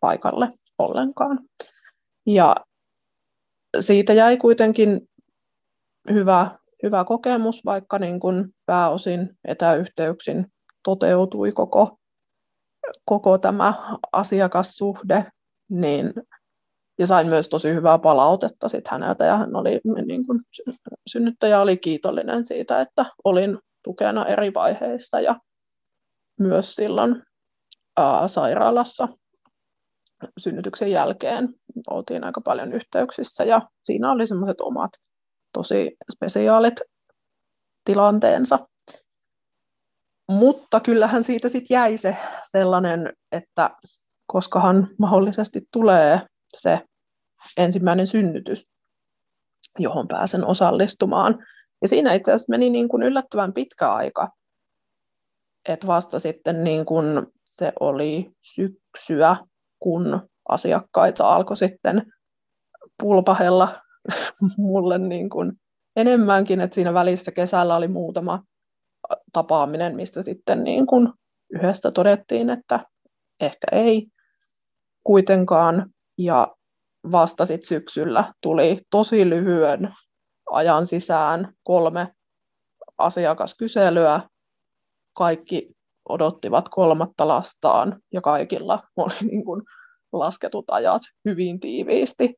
paikalle 0.00 0.48
ollenkaan. 0.78 1.38
Ja 2.26 2.56
siitä 3.80 4.12
jäi 4.12 4.36
kuitenkin 4.36 5.08
hyvä, 6.10 6.58
hyvä 6.82 7.04
kokemus, 7.04 7.64
vaikka 7.64 7.98
niin 7.98 8.20
kuin 8.20 8.54
pääosin 8.66 9.38
etäyhteyksin 9.44 10.46
toteutui 10.84 11.52
koko, 11.52 11.98
koko 13.04 13.38
tämä 13.38 13.74
asiakassuhde, 14.12 15.26
niin 15.70 16.12
ja 16.98 17.06
sain 17.06 17.26
myös 17.26 17.48
tosi 17.48 17.74
hyvää 17.74 17.98
palautetta 17.98 18.68
sit 18.68 18.88
häneltä 18.88 19.24
ja 19.24 19.36
hän 19.36 19.56
oli, 19.56 19.80
niin 20.06 20.26
kuin, 20.26 20.40
synnyttäjä 21.06 21.60
oli 21.60 21.76
kiitollinen 21.76 22.44
siitä, 22.44 22.80
että 22.80 23.06
olin 23.24 23.58
tukena 23.84 24.26
eri 24.26 24.54
vaiheissa 24.54 25.20
ja 25.20 25.36
myös 26.40 26.74
silloin 26.74 27.22
ää, 27.96 28.28
sairaalassa 28.28 29.08
synnytyksen 30.38 30.90
jälkeen 30.90 31.54
oltiin 31.90 32.24
aika 32.24 32.40
paljon 32.40 32.72
yhteyksissä 32.72 33.44
ja 33.44 33.62
siinä 33.84 34.12
oli 34.12 34.26
semmoiset 34.26 34.60
omat 34.60 34.90
tosi 35.52 35.96
spesiaalit 36.12 36.74
tilanteensa. 37.84 38.58
Mutta 40.28 40.80
kyllähän 40.80 41.24
siitä 41.24 41.48
sitten 41.48 41.74
jäi 41.74 41.98
se 41.98 42.16
sellainen, 42.50 43.12
että 43.32 43.70
koskahan 44.26 44.88
mahdollisesti 44.98 45.60
tulee 45.72 46.20
se 46.56 46.80
ensimmäinen 47.56 48.06
synnytys, 48.06 48.64
johon 49.78 50.08
pääsen 50.08 50.44
osallistumaan. 50.44 51.46
Ja 51.82 51.88
siinä 51.88 52.14
itse 52.14 52.32
asiassa 52.32 52.50
meni 52.50 52.70
niin 52.70 52.88
kuin 52.88 53.02
yllättävän 53.02 53.52
pitkä 53.52 53.92
aika, 53.92 54.28
että 55.68 55.86
vasta 55.86 56.18
sitten 56.18 56.64
niin 56.64 56.84
kuin 56.86 57.26
se 57.44 57.72
oli 57.80 58.30
syksyä, 58.42 59.36
kun 59.78 60.28
asiakkaita 60.48 61.34
alkoi 61.34 61.56
sitten 61.56 62.12
pulpahella 63.02 63.82
mulle 64.56 64.98
niin 64.98 65.30
kuin 65.30 65.52
enemmänkin, 65.96 66.60
että 66.60 66.74
siinä 66.74 66.94
välissä 66.94 67.32
kesällä 67.32 67.76
oli 67.76 67.88
muutama 67.88 68.42
tapaaminen, 69.32 69.96
mistä 69.96 70.22
sitten 70.22 70.64
niin 70.64 70.86
kuin 70.86 71.12
yhdestä 71.50 71.90
todettiin, 71.90 72.50
että 72.50 72.80
ehkä 73.40 73.66
ei 73.72 74.06
kuitenkaan, 75.04 75.90
ja 76.18 76.54
vasta 77.12 77.46
sit 77.46 77.64
syksyllä 77.64 78.34
tuli 78.40 78.78
tosi 78.90 79.28
lyhyen 79.30 79.94
ajan 80.50 80.86
sisään 80.86 81.52
kolme 81.62 82.14
asiakaskyselyä. 82.98 84.20
Kaikki 85.16 85.70
odottivat 86.08 86.68
kolmatta 86.68 87.28
lastaan 87.28 88.00
ja 88.12 88.20
kaikilla 88.20 88.82
oli 88.96 89.14
niin 89.20 89.44
kuin 89.44 89.62
lasketut 90.12 90.64
ajat 90.70 91.02
hyvin 91.24 91.60
tiiviisti 91.60 92.34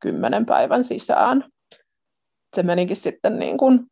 kymmenen 0.00 0.46
päivän 0.46 0.84
sisään. 0.84 1.44
Se 2.56 2.62
menikin 2.62 2.96
sitten 2.96 3.38
niin 3.38 3.56
kuin 3.58 3.86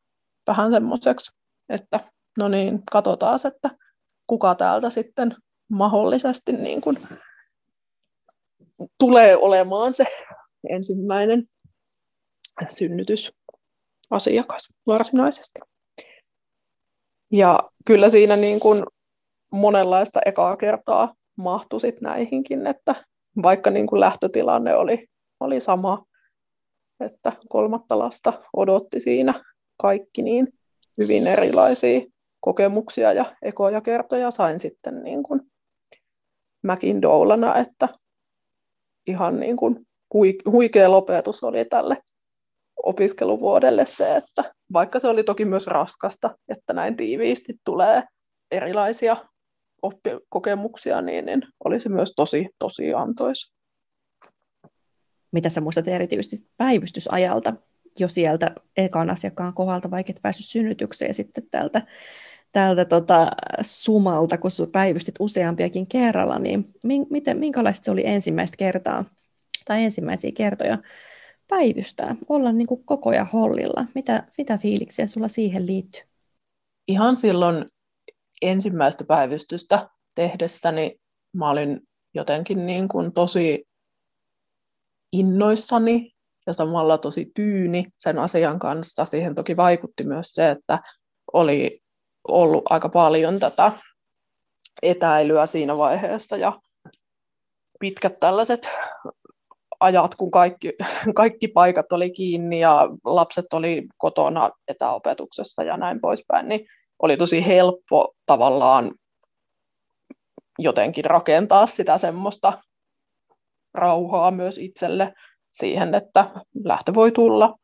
vähän 0.46 0.70
semmoiseksi, 0.70 1.30
että 1.68 2.00
no 2.38 2.48
niin, 2.48 2.82
katsotaan, 2.92 3.38
että 3.44 3.70
kuka 4.26 4.54
täältä 4.54 4.90
sitten 4.90 5.36
mahdollisesti 5.70 6.52
niin 6.52 6.80
kuin 6.80 7.08
tulee 8.98 9.36
olemaan 9.36 9.94
se 9.94 10.04
ensimmäinen 10.68 11.44
synnytysasiakas 12.70 14.68
varsinaisesti. 14.86 15.60
Ja 17.32 17.70
kyllä 17.86 18.10
siinä 18.10 18.36
niin 18.36 18.60
kuin 18.60 18.84
monenlaista 19.52 20.20
ekaa 20.26 20.56
kertaa 20.56 21.14
mahtui 21.36 21.80
sit 21.80 22.00
näihinkin, 22.00 22.66
että 22.66 22.94
vaikka 23.42 23.70
niin 23.70 23.86
kuin 23.86 24.00
lähtötilanne 24.00 24.76
oli, 24.76 25.06
oli 25.40 25.60
sama, 25.60 26.04
että 27.00 27.32
kolmatta 27.48 27.98
lasta 27.98 28.32
odotti 28.56 29.00
siinä 29.00 29.34
kaikki 29.76 30.22
niin 30.22 30.48
hyvin 30.98 31.26
erilaisia 31.26 32.00
kokemuksia 32.40 33.12
ja 33.12 33.24
ekoja 33.42 33.80
kertoja 33.80 34.30
sain 34.30 34.60
sitten 34.60 35.02
niin 35.02 35.22
kuin 35.22 35.40
mäkin 36.62 37.02
doulana, 37.02 37.56
että 37.56 37.88
ihan 39.06 39.40
niin 39.40 39.56
kuin 39.56 39.86
huikea 40.50 40.90
lopetus 40.90 41.44
oli 41.44 41.64
tälle 41.64 41.96
opiskeluvuodelle 42.82 43.86
se, 43.86 44.16
että 44.16 44.54
vaikka 44.72 44.98
se 44.98 45.08
oli 45.08 45.24
toki 45.24 45.44
myös 45.44 45.66
raskasta, 45.66 46.38
että 46.48 46.72
näin 46.72 46.96
tiiviisti 46.96 47.54
tulee 47.64 48.02
erilaisia 48.50 49.16
oppikokemuksia, 49.82 51.02
niin, 51.02 51.26
niin 51.26 51.42
oli 51.64 51.80
se 51.80 51.88
myös 51.88 52.12
tosi, 52.16 52.48
tosi 52.58 52.94
antoisa. 52.94 53.57
Mitä 55.32 55.48
sä 55.48 55.60
muistat 55.60 55.88
erityisesti 55.88 56.46
päivystysajalta, 56.56 57.54
jo 57.98 58.08
sieltä 58.08 58.54
ekan 58.76 59.10
asiakkaan 59.10 59.54
kohdalta, 59.54 59.90
vaikka 59.90 60.10
et 60.10 60.22
päässyt 60.22 60.46
synnytykseen 60.46 61.14
sitten 61.14 61.44
tältä, 61.50 61.82
tältä 62.52 62.84
tota, 62.84 63.30
sumalta, 63.62 64.38
kun 64.38 64.50
päivystit 64.72 65.14
useampiakin 65.20 65.86
kerralla, 65.86 66.38
niin 66.38 66.74
miten, 67.10 67.38
minkälaista 67.38 67.84
se 67.84 67.90
oli 67.90 68.02
ensimmäistä 68.06 68.56
kertaa 68.56 69.04
tai 69.64 69.84
ensimmäisiä 69.84 70.32
kertoja 70.32 70.78
päivystää, 71.48 72.16
olla 72.28 72.52
niin 72.52 72.66
kuin 72.66 72.84
koko 72.84 73.10
ajan 73.10 73.28
hollilla? 73.32 73.84
Mitä, 73.94 74.22
mitä 74.38 74.58
fiiliksiä 74.58 75.06
sulla 75.06 75.28
siihen 75.28 75.66
liittyy? 75.66 76.02
Ihan 76.88 77.16
silloin 77.16 77.64
ensimmäistä 78.42 79.04
päivystystä 79.04 79.88
tehdessäni 80.14 81.00
mä 81.32 81.50
olin 81.50 81.80
jotenkin 82.14 82.66
niin 82.66 82.88
kuin 82.88 83.12
tosi 83.12 83.67
innoissani 85.12 86.12
ja 86.46 86.52
samalla 86.52 86.98
tosi 86.98 87.30
tyyni 87.34 87.86
sen 87.94 88.18
asian 88.18 88.58
kanssa. 88.58 89.04
Siihen 89.04 89.34
toki 89.34 89.56
vaikutti 89.56 90.04
myös 90.04 90.26
se, 90.32 90.50
että 90.50 90.78
oli 91.32 91.80
ollut 92.28 92.64
aika 92.70 92.88
paljon 92.88 93.38
tätä 93.38 93.72
etäilyä 94.82 95.46
siinä 95.46 95.76
vaiheessa 95.76 96.36
ja 96.36 96.60
pitkät 97.80 98.20
tällaiset 98.20 98.68
ajat, 99.80 100.14
kun 100.14 100.30
kaikki, 100.30 100.72
kaikki 101.14 101.48
paikat 101.48 101.92
oli 101.92 102.10
kiinni 102.10 102.60
ja 102.60 102.88
lapset 103.04 103.52
oli 103.52 103.86
kotona 103.98 104.50
etäopetuksessa 104.68 105.62
ja 105.62 105.76
näin 105.76 106.00
poispäin, 106.00 106.48
niin 106.48 106.66
oli 107.02 107.16
tosi 107.16 107.46
helppo 107.46 108.14
tavallaan 108.26 108.94
jotenkin 110.58 111.04
rakentaa 111.04 111.66
sitä 111.66 111.98
semmoista 111.98 112.62
rauhaa 113.74 114.30
myös 114.30 114.58
itselle 114.58 115.12
siihen, 115.52 115.94
että 115.94 116.30
lähtö 116.64 116.94
voi 116.94 117.12
tulla 117.12 117.58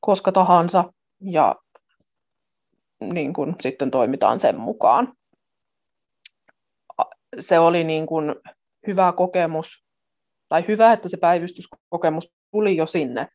koska 0.00 0.32
tahansa 0.32 0.92
ja 1.20 1.54
niin 3.12 3.32
kuin 3.32 3.54
sitten 3.60 3.90
toimitaan 3.90 4.40
sen 4.40 4.60
mukaan. 4.60 5.12
Se 7.40 7.58
oli 7.58 7.84
niin 7.84 8.06
kuin 8.06 8.34
hyvä 8.86 9.12
kokemus, 9.12 9.84
tai 10.48 10.64
hyvä, 10.68 10.92
että 10.92 11.08
se 11.08 11.16
päivystyskokemus 11.16 12.32
tuli 12.50 12.76
jo 12.76 12.86
sinne, 12.86 13.28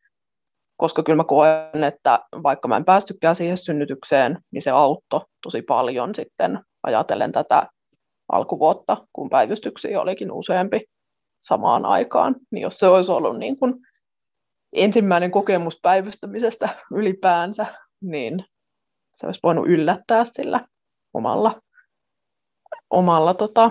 koska 0.76 1.02
kyllä 1.02 1.16
mä 1.16 1.24
koen, 1.24 1.84
että 1.84 2.18
vaikka 2.42 2.68
mä 2.68 2.76
en 2.76 2.84
päästykään 2.84 3.36
siihen 3.36 3.56
synnytykseen, 3.56 4.38
niin 4.50 4.62
se 4.62 4.70
auttoi 4.70 5.20
tosi 5.42 5.62
paljon 5.62 6.14
sitten 6.14 6.60
ajatellen 6.82 7.32
tätä 7.32 7.66
alkuvuotta, 8.32 9.06
kun 9.12 9.30
päivystyksiä 9.30 10.00
olikin 10.00 10.32
useampi 10.32 10.80
samaan 11.46 11.86
aikaan, 11.86 12.36
niin 12.50 12.62
jos 12.62 12.78
se 12.78 12.86
olisi 12.86 13.12
ollut 13.12 13.38
niin 13.38 13.58
kuin 13.58 13.74
ensimmäinen 14.72 15.30
kokemus 15.30 15.78
päivystämisestä 15.82 16.68
ylipäänsä, 16.92 17.66
niin 18.00 18.44
se 19.16 19.26
olisi 19.26 19.40
voinut 19.42 19.66
yllättää 19.66 20.24
sillä 20.24 20.60
omalla, 21.14 21.62
omalla 22.90 23.34
tota, 23.34 23.70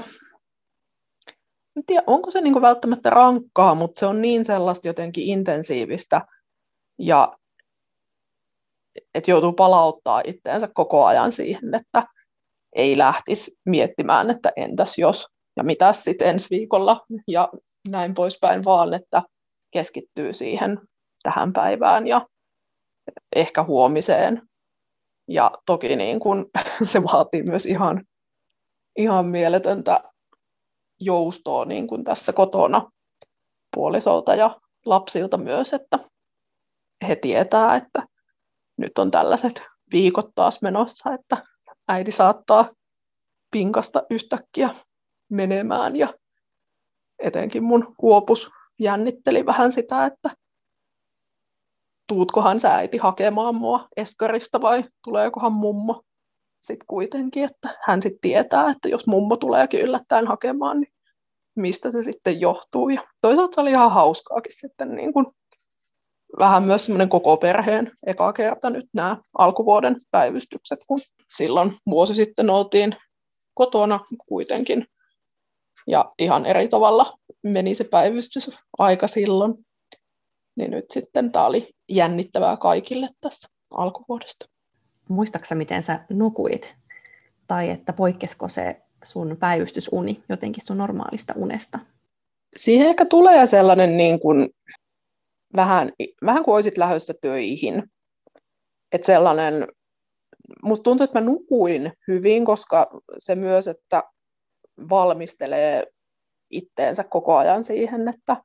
en 1.76 1.86
tiedä, 1.88 2.04
onko 2.08 2.32
se 2.32 2.42
niin 2.42 2.54
kuin 2.54 2.62
välttämättä 2.62 3.10
rankkaa, 3.10 3.76
mutta 3.76 4.00
se 4.00 4.06
on 4.06 4.22
niin 4.22 4.46
sellaista 4.46 4.88
jotenkin 4.88 5.28
intensiivistä 5.28 6.22
ja 7.00 7.38
että 9.14 9.32
joutuu 9.32 9.54
palauttaa 9.54 10.22
itseensä 10.26 10.70
koko 10.74 11.06
ajan 11.06 11.32
siihen, 11.32 11.76
että 11.76 12.04
ei 12.76 12.98
lähtisi 12.98 13.52
miettimään, 13.66 14.30
että 14.30 14.52
entäs 14.56 14.98
jos 14.98 15.33
ja 15.58 15.64
mitä 15.64 15.94
sitten 15.94 16.28
ensi 16.28 16.48
viikolla 16.50 17.06
ja 17.28 17.50
näin 17.90 18.14
poispäin, 18.14 18.66
vaan 18.66 18.94
että 18.94 19.24
keskittyy 19.72 20.34
siihen 20.34 20.80
tähän 21.24 21.54
päivään 21.54 22.08
ja 22.08 22.22
ehkä 23.36 23.64
huomiseen. 23.64 24.42
Ja 25.28 25.52
toki 25.66 25.96
niin 25.96 26.20
kun, 26.20 26.50
se 26.92 27.04
vaatii 27.04 27.44
myös 27.44 27.66
ihan, 27.66 28.06
ihan 28.98 29.26
mieletöntä 29.26 30.04
joustoa 31.00 31.66
niin 31.66 31.88
kuin 31.88 32.04
tässä 32.04 32.34
kotona 32.34 32.92
puolisolta 33.76 34.36
ja 34.36 34.60
lapsilta 34.86 35.38
myös, 35.38 35.74
että 35.74 36.00
he 37.08 37.16
tietää, 37.16 37.76
että 37.76 38.04
nyt 38.78 38.98
on 38.98 39.12
tällaiset 39.12 39.64
viikot 39.92 40.30
taas 40.36 40.62
menossa, 40.62 41.14
että 41.14 41.38
äiti 41.88 42.12
saattaa 42.12 42.70
pinkasta 43.52 44.04
yhtäkkiä 44.10 44.70
menemään 45.34 45.96
ja 45.96 46.14
etenkin 47.20 47.64
mun 47.64 47.96
huopus 48.02 48.50
jännitteli 48.80 49.46
vähän 49.46 49.72
sitä, 49.72 50.06
että 50.06 50.30
tuutkohan 52.08 52.60
sä 52.60 52.76
äiti 52.76 52.98
hakemaan 52.98 53.56
mua 53.56 53.88
Eskarista 53.98 54.62
vai 54.62 54.84
tuleekohan 55.04 55.54
mummo 55.54 56.02
sitten 56.62 56.88
kuitenkin, 56.88 57.44
että 57.44 57.70
hän 57.88 58.02
sitten 58.02 58.22
tietää, 58.22 58.70
että 58.72 58.90
jos 58.90 59.08
mummo 59.08 59.38
tuleekin 59.38 59.82
yllättäen 59.82 60.28
hakemaan, 60.28 60.80
niin 60.80 60.94
mistä 61.56 61.92
se 61.92 62.04
sitten 62.04 62.42
johtuu. 62.42 62.90
Ja 62.90 63.02
toisaalta 63.22 63.56
se 63.56 63.62
oli 63.62 63.72
ihan 63.72 63.92
hauskaakin 63.92 64.52
sitten 64.56 64.96
niin 64.96 65.14
kuin 65.14 65.26
vähän 66.40 66.64
myös 66.64 66.86
semmoinen 66.86 67.10
koko 67.10 67.38
perheen 67.38 67.92
eka 68.06 68.34
kerta 68.34 68.70
nyt 68.70 68.86
nämä 68.94 69.18
alkuvuoden 69.38 69.96
päivystykset, 70.12 70.80
kun 70.88 71.00
silloin 71.34 71.74
vuosi 71.90 72.16
sitten 72.16 72.50
oltiin 72.50 72.96
kotona 73.54 74.00
kuitenkin. 74.28 74.86
Ja 75.88 76.12
ihan 76.20 76.46
eri 76.46 76.68
tavalla 76.68 77.18
meni 77.44 77.76
se 77.76 77.84
päivystys 77.84 78.60
aika 78.78 79.08
silloin. 79.08 79.54
Niin 80.56 80.72
nyt 80.72 80.86
sitten 80.92 81.32
tämä 81.32 81.46
oli 81.46 81.74
jännittävää 81.90 82.58
kaikille 82.58 83.08
tässä 83.22 83.48
alkuvuodesta. 83.74 84.46
Muistaaksä, 85.10 85.56
miten 85.56 85.84
sä 85.84 86.06
nukuit? 86.10 86.76
Tai 87.48 87.70
että 87.70 87.94
poikkesko 87.94 88.50
se 88.50 88.82
sun 89.04 89.38
päivystysuni 89.40 90.24
jotenkin 90.30 90.66
sun 90.66 90.78
normaalista 90.78 91.34
unesta? 91.38 91.80
Siihen 92.58 92.90
ehkä 92.90 93.06
tulee 93.06 93.46
sellainen 93.46 93.98
niin 93.98 94.20
kuin, 94.20 94.50
vähän, 95.56 95.92
vähän 96.26 96.44
kuin 96.44 96.56
olisit 96.56 96.78
lähdössä 96.78 97.14
töihin. 97.22 97.84
Että 98.92 99.06
sellainen, 99.06 99.68
musta 100.64 100.84
tuntuu, 100.84 101.04
että 101.04 101.20
mä 101.20 101.26
nukuin 101.26 101.94
hyvin, 102.08 102.46
koska 102.46 102.88
se 103.18 103.36
myös, 103.36 103.68
että 103.68 104.04
valmistelee 104.90 105.88
itteensä 106.50 107.04
koko 107.04 107.38
ajan 107.38 107.64
siihen, 107.64 108.08
että 108.08 108.38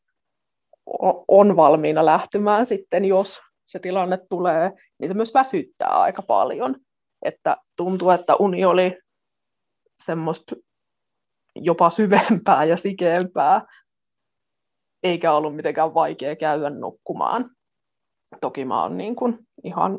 on 1.28 1.56
valmiina 1.56 2.06
lähtemään 2.06 2.66
sitten, 2.66 3.04
jos 3.04 3.40
se 3.66 3.78
tilanne 3.78 4.18
tulee, 4.28 4.72
niin 4.98 5.08
se 5.08 5.14
myös 5.14 5.34
väsyttää 5.34 5.88
aika 5.88 6.22
paljon. 6.22 6.76
Että 7.22 7.56
tuntuu, 7.76 8.10
että 8.10 8.36
uni 8.36 8.64
oli 8.64 8.98
semmoista 9.98 10.56
jopa 11.54 11.90
syvempää 11.90 12.64
ja 12.64 12.76
sikeämpää, 12.76 13.62
eikä 15.02 15.32
ollut 15.32 15.56
mitenkään 15.56 15.94
vaikea 15.94 16.36
käydä 16.36 16.70
nukkumaan. 16.70 17.50
Toki 18.40 18.64
mä 18.64 18.82
oon 18.82 18.96
niin 18.98 19.16
kuin 19.16 19.38
ihan 19.64 19.98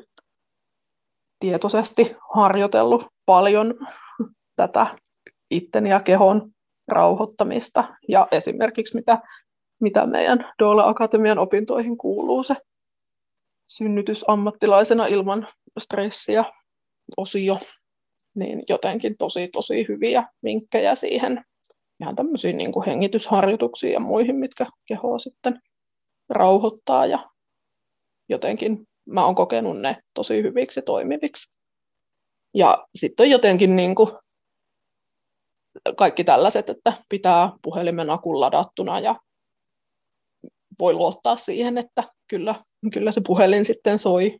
tietoisesti 1.40 2.16
harjoitellut 2.36 3.06
paljon 3.26 3.74
tätä 4.56 4.88
itteni 5.52 5.90
ja 5.90 6.00
kehon 6.00 6.52
rauhoittamista 6.88 7.96
ja 8.08 8.28
esimerkiksi 8.32 8.96
mitä, 8.96 9.18
mitä 9.82 10.06
meidän 10.06 10.54
Dola 10.60 10.88
Akatemian 10.88 11.40
opintoihin 11.40 11.98
kuuluu 11.98 12.44
se 12.44 12.56
synnytysammattilaisena 13.68 15.06
ilman 15.06 15.48
stressiä 15.80 16.46
osio, 17.18 17.58
niin 18.36 18.64
jotenkin 18.70 19.18
tosi 19.18 19.48
tosi 19.48 19.86
hyviä 19.88 20.24
vinkkejä 20.44 20.96
siihen 20.96 21.44
ihan 22.02 22.16
tämmöisiin 22.16 22.58
niin 22.58 22.72
kuin 22.72 22.86
hengitysharjoituksiin 22.86 23.94
ja 23.94 24.00
muihin, 24.00 24.36
mitkä 24.36 24.66
kehoa 24.86 25.18
sitten 25.18 25.62
rauhoittaa 26.30 27.06
ja 27.06 27.30
jotenkin 28.30 28.88
mä 29.06 29.26
oon 29.26 29.36
kokenut 29.36 29.80
ne 29.80 29.98
tosi 30.14 30.44
hyviksi 30.44 30.82
toimiviksi. 30.82 31.52
Ja 32.54 32.88
sitten 32.96 33.24
on 33.24 33.30
jotenkin 33.30 33.76
niin 33.76 33.96
kuin 33.96 34.10
kaikki 35.98 36.24
tällaiset, 36.24 36.70
että 36.70 36.94
pitää 37.10 37.52
puhelimen 37.62 38.10
akun 38.10 38.40
ladattuna 38.40 39.00
ja 39.00 39.16
voi 40.80 40.94
luottaa 40.94 41.38
siihen, 41.38 41.78
että 41.78 42.04
kyllä, 42.28 42.56
kyllä 42.94 43.12
se 43.12 43.22
puhelin 43.28 43.66
sitten 43.66 44.00
soi 44.00 44.40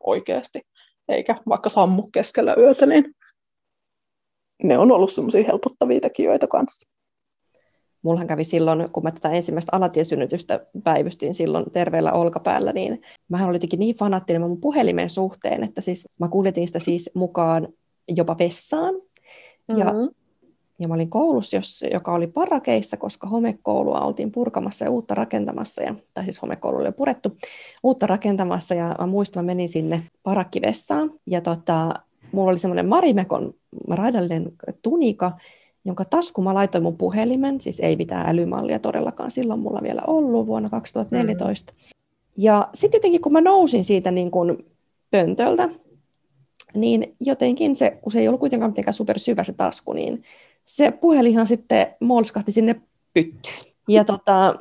oikeasti, 0.00 0.62
eikä 1.08 1.34
vaikka 1.48 1.68
sammu 1.68 2.08
keskellä 2.12 2.54
yötä, 2.54 2.86
niin 2.86 3.14
ne 4.62 4.78
on 4.78 4.92
ollut 4.92 5.12
semmoisia 5.12 5.44
helpottavia 5.44 6.00
tekijöitä 6.00 6.46
kanssa. 6.46 6.90
Mullahan 8.02 8.26
kävi 8.26 8.44
silloin, 8.44 8.90
kun 8.92 9.02
mä 9.02 9.10
tätä 9.10 9.30
ensimmäistä 9.30 9.76
alatiesynnytystä 9.76 10.66
päivystin 10.84 11.34
silloin 11.34 11.70
terveellä 11.72 12.12
olkapäällä, 12.12 12.72
niin 12.72 13.02
mä 13.28 13.44
olin 13.44 13.54
jotenkin 13.54 13.78
niin 13.78 13.96
fanaattinen 13.96 14.42
mun 14.42 14.60
puhelimen 14.60 15.10
suhteen, 15.10 15.64
että 15.64 15.80
siis 15.80 16.08
mä 16.20 16.28
kuljetin 16.28 16.66
sitä 16.66 16.78
siis 16.78 17.10
mukaan 17.14 17.68
jopa 18.08 18.38
vessaan. 18.38 18.94
Mm-hmm. 18.94 19.78
Ja 19.78 19.92
ja 20.80 20.88
mä 20.88 20.94
olin 20.94 21.10
koulussa, 21.10 21.56
jos, 21.56 21.84
joka 21.92 22.14
oli 22.14 22.26
parakeissa, 22.26 22.96
koska 22.96 23.28
homekoulua 23.28 24.00
oltiin 24.00 24.32
purkamassa 24.32 24.84
ja 24.84 24.90
uutta 24.90 25.14
rakentamassa, 25.14 25.82
ja, 25.82 25.94
tai 26.14 26.24
siis 26.24 26.42
homekoulu 26.42 26.78
oli 26.78 26.92
purettu, 26.92 27.36
uutta 27.82 28.06
rakentamassa, 28.06 28.74
ja 28.74 28.94
mä 28.98 29.06
muistan, 29.06 29.44
mä 29.44 29.46
menin 29.46 29.68
sinne 29.68 30.02
parakkivessaan, 30.22 31.10
ja 31.26 31.40
tota, 31.40 31.94
mulla 32.32 32.50
oli 32.50 32.58
semmoinen 32.58 32.88
Marimekon 32.88 33.54
raidallinen 33.88 34.52
tunika, 34.82 35.32
jonka 35.84 36.04
tasku 36.04 36.42
mä 36.42 36.54
laitoin 36.54 36.84
mun 36.84 36.96
puhelimen, 36.96 37.60
siis 37.60 37.80
ei 37.80 37.96
mitään 37.96 38.28
älymallia 38.28 38.78
todellakaan 38.78 39.30
silloin 39.30 39.60
mulla 39.60 39.82
vielä 39.82 40.02
ollut 40.06 40.46
vuonna 40.46 40.70
2014. 40.70 41.72
Mm. 41.72 41.78
Ja 42.36 42.68
sitten 42.74 42.98
jotenkin 42.98 43.20
kun 43.20 43.32
mä 43.32 43.40
nousin 43.40 43.84
siitä 43.84 44.10
niin 44.10 44.30
kun 44.30 44.64
pöntöltä, 45.10 45.68
niin 46.74 47.16
jotenkin 47.20 47.76
se, 47.76 47.90
kun 47.90 48.12
se 48.12 48.20
ei 48.20 48.28
ollut 48.28 48.40
kuitenkaan 48.40 48.70
mitenkään 48.70 48.94
supersyvä 48.94 49.44
se 49.44 49.52
tasku, 49.52 49.92
niin 49.92 50.22
se 50.70 50.90
puhelinhan 50.90 51.46
sitten 51.46 51.86
molskahti 52.00 52.52
sinne 52.52 52.80
pyttyyn. 53.14 53.54
Ja 53.88 54.04
tota, 54.04 54.54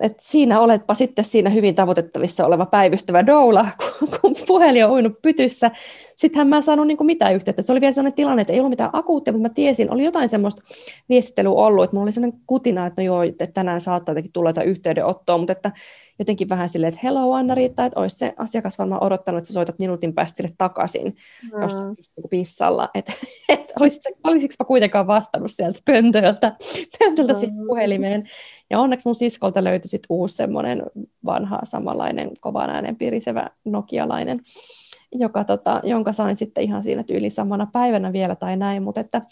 et 0.00 0.16
siinä 0.20 0.60
oletpa 0.60 0.94
sitten 0.94 1.24
siinä 1.24 1.50
hyvin 1.50 1.74
tavoitettavissa 1.74 2.46
oleva 2.46 2.66
päivystävä 2.66 3.26
doula, 3.26 3.66
kun, 3.98 4.08
kun 4.20 4.36
puhelin 4.46 4.84
on 4.84 4.90
uinut 4.90 5.22
pytyssä. 5.22 5.70
Sittenhän 6.16 6.48
mä 6.48 6.56
en 6.56 6.62
saanut 6.62 6.86
niin 6.86 6.96
kuin 6.96 7.06
mitään 7.06 7.34
yhteyttä. 7.34 7.62
Se 7.62 7.72
oli 7.72 7.80
vielä 7.80 7.92
sellainen 7.92 8.16
tilanne, 8.16 8.40
että 8.40 8.52
ei 8.52 8.58
ollut 8.58 8.70
mitään 8.70 8.90
akuuttia, 8.92 9.32
mutta 9.32 9.48
mä 9.48 9.54
tiesin, 9.54 9.90
oli 9.90 10.04
jotain 10.04 10.28
semmoista 10.28 10.62
viestittelyä 11.08 11.50
ollut, 11.52 11.84
että 11.84 11.96
mulla 11.96 12.04
oli 12.04 12.12
sellainen 12.12 12.40
kutina, 12.46 12.86
että 12.86 13.02
no 13.02 13.06
joo, 13.06 13.22
että 13.22 13.46
tänään 13.46 13.80
saattaa 13.80 14.12
jotenkin 14.12 14.32
tulla 14.32 14.48
jotain 14.48 14.68
yhteydenottoa, 14.68 15.38
mutta 15.38 15.52
että 15.52 15.72
jotenkin 16.18 16.48
vähän 16.48 16.68
silleen, 16.68 16.88
että 16.88 17.00
hello 17.02 17.32
Anna-Riitta, 17.32 17.84
että 17.84 18.00
olisi 18.00 18.16
se 18.16 18.34
asiakas 18.36 18.78
varmaan 18.78 19.04
odottanut, 19.04 19.38
että 19.38 19.48
sä 19.48 19.52
soitat 19.54 19.78
minuutin 19.78 20.14
päästille 20.14 20.52
takaisin, 20.58 21.16
mm. 21.52 21.62
jos 21.62 21.72
niin 21.80 22.28
pissalla, 22.30 22.88
että, 22.94 23.12
että 23.48 23.74
olisitko 24.24 24.64
kuitenkaan 24.64 25.06
vastannut 25.06 25.52
sieltä 25.52 25.80
pöntöltä, 25.84 26.52
pöntöltä 26.98 27.32
mm. 27.32 27.38
siihen 27.38 27.56
puhelimeen. 27.66 28.28
Ja 28.70 28.80
onneksi 28.80 29.08
mun 29.08 29.14
siskolta 29.14 29.64
löytyi 29.64 29.88
sitten 29.88 30.06
uusi 30.10 30.36
semmoinen 30.36 30.82
vanha 31.24 31.60
samanlainen 31.64 32.30
kovan 32.40 32.70
äänen 32.70 32.96
pirisevä 32.96 33.50
nokialainen, 33.64 34.40
joka, 35.12 35.44
tota, 35.44 35.80
jonka 35.84 36.12
sain 36.12 36.36
sitten 36.36 36.64
ihan 36.64 36.82
siinä 36.82 37.02
tyyli 37.02 37.30
samana 37.30 37.66
päivänä 37.72 38.12
vielä 38.12 38.34
tai 38.34 38.56
näin, 38.56 38.82
mutta 38.82 39.00
että 39.00 39.22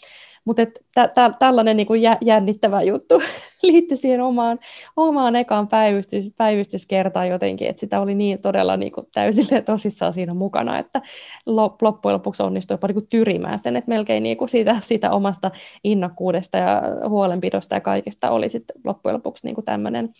mutta 0.45 0.65
tä, 0.93 1.07
tä, 1.07 1.31
tällainen 1.39 1.77
niin 1.77 1.87
kuin 1.87 2.01
jännittävä 2.21 2.81
juttu 2.81 3.21
liittyi 3.63 3.97
siihen 3.97 4.21
omaan, 4.21 4.59
omaan 4.95 5.35
ekaan 5.35 5.67
päivystys, 5.67 6.31
päivystyskertaan 6.37 7.29
jotenkin, 7.29 7.67
että 7.67 7.79
sitä 7.79 8.01
oli 8.01 8.15
niin 8.15 8.41
todella 8.41 8.77
niin 8.77 8.91
kuin 8.91 9.07
täysille 9.13 9.61
tosissaan 9.61 10.13
siinä 10.13 10.33
mukana, 10.33 10.79
että 10.79 11.01
loppujen 11.45 12.13
lopuksi 12.13 12.43
onnistui 12.43 12.73
jopa 12.73 12.87
niin 12.87 12.95
kuin 12.95 13.07
tyrimään 13.07 13.59
sen, 13.59 13.75
että 13.75 13.89
melkein 13.89 14.23
niin 14.23 14.37
kuin 14.37 14.49
siitä, 14.49 14.75
siitä 14.81 15.11
omasta 15.11 15.51
innokkuudesta 15.83 16.57
ja 16.57 16.81
huolenpidosta 17.09 17.75
ja 17.75 17.81
kaikesta 17.81 18.31
oli 18.31 18.49
sitten 18.49 18.81
loppujen 18.83 19.15
lopuksi 19.15 19.45
niin 19.45 19.55
kuin 19.55 19.65
tämmöinen 19.65 20.13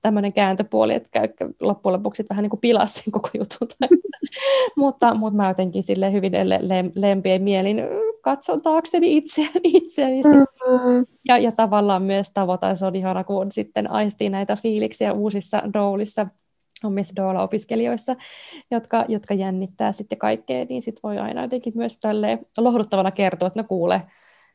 tämmöinen 0.00 0.32
kääntöpuoli, 0.32 0.94
että 0.94 1.08
käy, 1.12 1.28
loppujen 1.60 1.92
lopuksi 1.92 2.26
vähän 2.30 2.42
niin 2.42 2.50
kuin 2.50 2.60
pilasi 2.60 3.02
sen 3.02 3.12
koko 3.12 3.28
jutun. 3.34 3.68
mutta, 4.76 5.14
mutta 5.14 5.36
mä 5.36 5.42
jotenkin 5.48 5.82
sille 5.82 6.12
hyvin 6.12 6.32
le- 6.42 6.90
lempien 6.94 7.42
mielin 7.42 7.82
katson 8.22 8.62
taakseni 8.62 9.16
itseäni, 9.16 9.60
itseäni 9.64 10.22
mm-hmm. 10.22 11.06
ja, 11.28 11.38
ja 11.38 11.52
tavallaan 11.52 12.02
myös 12.02 12.30
tavoitan, 12.34 12.76
se 12.76 12.86
on 12.86 12.96
ihana, 12.96 13.24
kun 13.24 13.52
sitten 13.52 13.90
aistii 13.90 14.28
näitä 14.28 14.56
fiiliksiä 14.56 15.12
uusissa 15.12 15.62
doulissa, 15.74 16.26
omissa 16.84 17.16
doula-opiskelijoissa, 17.16 18.16
jotka, 18.70 19.04
jotka 19.08 19.34
jännittää 19.34 19.92
sitten 19.92 20.18
kaikkea, 20.18 20.64
niin 20.68 20.82
sitten 20.82 21.00
voi 21.02 21.18
aina 21.18 21.42
jotenkin 21.42 21.72
myös 21.76 21.98
tälle 21.98 22.38
lohduttavana 22.58 23.10
kertoa, 23.10 23.46
että 23.46 23.60
no 23.60 23.66
kuule, 23.68 24.02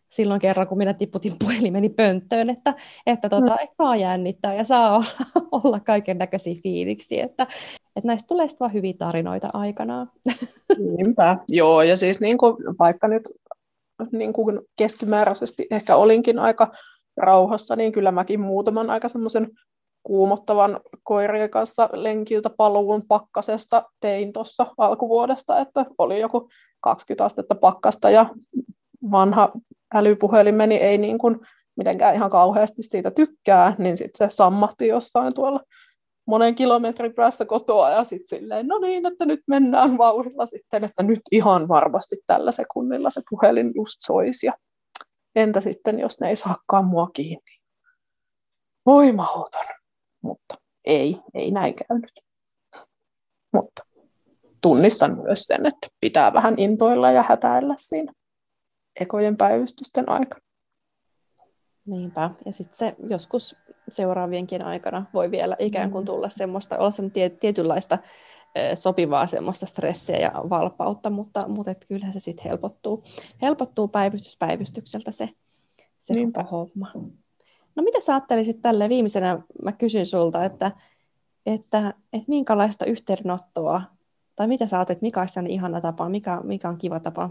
silloin 0.10 0.42
kerran, 0.42 0.68
kun 0.68 0.78
minä 0.78 0.94
tiputin 0.94 1.34
puhelimeni 1.40 1.90
pönttöön, 1.90 2.50
että, 2.50 2.74
että, 3.06 3.30
tota, 3.30 3.52
mm. 3.52 3.68
saa 3.78 3.96
jännittää 3.96 4.54
ja 4.54 4.64
saa 4.64 4.96
olla, 4.96 5.06
olla 5.64 5.80
kaiken 5.80 6.18
näköisiä 6.18 6.56
fiiliksi, 6.64 7.20
että, 7.20 7.44
että 7.96 8.08
näistä 8.08 8.28
tulee 8.28 8.48
sitten 8.48 8.66
vaan 8.66 8.74
hyviä 8.74 8.94
tarinoita 8.98 9.50
aikanaan. 9.54 10.12
Niinpä, 10.98 11.38
joo, 11.50 11.82
ja 11.82 11.98
siis 11.98 12.22
niin 12.22 12.38
kuin, 12.38 12.56
vaikka 12.80 13.08
nyt 13.08 13.24
niin 14.12 14.34
kuin 14.34 14.60
keskimääräisesti 14.76 15.68
ehkä 15.72 15.96
olinkin 15.96 16.40
aika 16.40 16.72
rauhassa, 17.18 17.76
niin 17.76 17.92
kyllä 17.92 18.12
mäkin 18.12 18.40
muutaman 18.40 18.90
aika 18.90 19.08
semmoisen 19.08 19.52
kuumottavan 20.04 20.80
koirien 21.04 21.50
kanssa 21.50 21.90
lenkiltä 21.94 22.50
paluun 22.50 23.02
pakkasesta 23.08 23.84
tein 24.00 24.34
tuossa 24.34 24.68
alkuvuodesta, 24.78 25.60
että 25.60 25.86
oli 25.98 26.20
joku 26.20 26.50
20 26.82 27.26
astetta 27.26 27.56
pakkasta 27.56 28.10
ja 28.10 28.26
vanha 29.12 29.52
älypuhelimeni 29.96 30.76
ei 30.76 30.98
niin 30.98 31.18
kuin 31.18 31.40
mitenkään 31.76 32.16
ihan 32.16 32.30
kauheasti 32.30 32.84
siitä 32.84 33.12
tykkää, 33.12 33.76
niin 33.78 33.98
sitten 33.98 34.30
se 34.30 34.36
sammahti 34.36 34.88
jossain 34.88 35.34
tuolla 35.34 35.60
monen 36.28 36.56
kilometrin 36.56 37.14
päästä 37.14 37.46
kotoa 37.46 37.90
ja 37.90 38.04
sitten 38.04 38.40
silleen, 38.40 38.68
no 38.68 38.80
niin, 38.80 39.06
että 39.06 39.26
nyt 39.26 39.40
mennään 39.48 39.98
vauhdilla 39.98 40.46
sitten, 40.46 40.84
että 40.84 41.04
nyt 41.04 41.22
ihan 41.32 41.68
varmasti 41.68 42.16
tällä 42.28 42.52
sekunnilla 42.52 43.10
se 43.10 43.22
puhelin 43.30 43.72
just 43.76 43.98
soisi. 44.00 44.46
Ja 44.46 44.54
entä 45.36 45.60
sitten, 45.60 46.00
jos 46.00 46.20
ne 46.20 46.30
ei 46.30 46.36
saakaan 46.36 46.86
mua 46.86 47.10
kiinni? 47.14 47.60
Voi 48.86 49.12
mahdoton. 49.12 49.66
Mutta 50.22 50.56
ei, 50.86 51.18
ei 51.34 51.52
näin 51.52 51.74
käynyt. 51.88 52.12
Mutta 53.54 53.84
tunnistan 54.62 55.18
myös 55.24 55.44
sen, 55.44 55.66
että 55.66 55.88
pitää 56.02 56.34
vähän 56.34 56.56
intoilla 56.58 57.12
ja 57.12 57.24
hätäillä 57.24 57.74
siinä 57.78 58.14
ekojen 59.00 59.38
päivystysten 59.38 60.10
aikana. 60.10 60.42
Niinpä. 61.86 62.30
Ja 62.46 62.54
sitten 62.54 62.78
se 62.78 62.96
joskus 63.10 63.56
seuraavienkin 63.90 64.66
aikana 64.66 65.06
voi 65.14 65.32
vielä 65.32 65.56
ikään 65.60 65.92
kuin 65.92 66.04
mm. 66.04 66.06
tulla 66.06 66.30
semmoista, 66.30 66.78
olla 66.78 66.92
sen 66.92 67.12
tietynlaista 67.40 67.98
sopivaa 68.76 69.28
semmoista 69.28 69.66
stressiä 69.66 70.18
ja 70.18 70.32
valpautta, 70.50 71.10
mutta, 71.10 71.48
mutta 71.48 71.72
et 71.72 71.86
kyllähän 71.88 72.14
se 72.14 72.20
sitten 72.20 72.46
helpottuu, 72.46 73.04
helpottuu 73.42 73.88
päivystyspäivystykseltä 73.88 75.12
se, 75.12 75.30
se 76.00 76.14
koko 76.26 76.44
homma. 76.52 76.92
No 77.76 77.84
mitä 77.84 78.00
sä 78.00 78.14
ajattelisit 78.14 78.62
tälle 78.62 78.90
viimeisenä, 78.90 79.40
mä 79.64 79.72
kysyn 79.72 80.06
sulta, 80.06 80.44
että, 80.44 80.72
että, 81.46 81.94
että 82.14 82.26
minkälaista 82.28 82.86
yhteydenottoa, 82.86 83.82
tai 84.36 84.48
mitä 84.48 84.66
sä 84.66 84.78
ajattelet, 84.78 85.02
mikä 85.02 85.20
olisi 85.20 85.40
ihana 85.50 85.82
tapa, 85.82 86.10
mikä, 86.10 86.42
mikä 86.44 86.70
on 86.70 86.78
kiva 86.78 87.00
tapa 87.00 87.30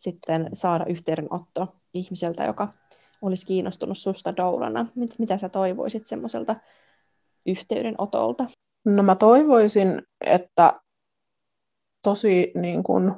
sitten 0.00 0.50
saada 0.52 0.84
yhteydenotto 0.84 1.76
ihmiseltä, 1.94 2.44
joka 2.44 2.68
olisi 3.22 3.46
kiinnostunut 3.46 3.98
susta 3.98 4.36
doulana? 4.36 4.86
Mit, 4.94 5.18
mitä 5.18 5.38
sä 5.38 5.48
toivoisit 5.48 6.06
semmoiselta 6.06 6.56
yhteydenotolta? 7.46 8.46
No 8.84 9.02
mä 9.02 9.16
toivoisin, 9.16 10.02
että 10.20 10.72
tosi 12.02 12.52
niin 12.54 12.82
kuin 12.82 13.14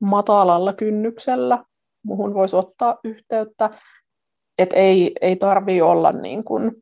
matalalla 0.00 0.72
kynnyksellä 0.72 1.64
muhun 2.02 2.34
voisi 2.34 2.56
ottaa 2.56 2.98
yhteyttä, 3.04 3.70
että 4.58 4.76
ei, 4.76 5.12
ei 5.20 5.36
tarvi 5.36 5.82
olla 5.82 6.12
niin 6.12 6.44
kuin 6.44 6.72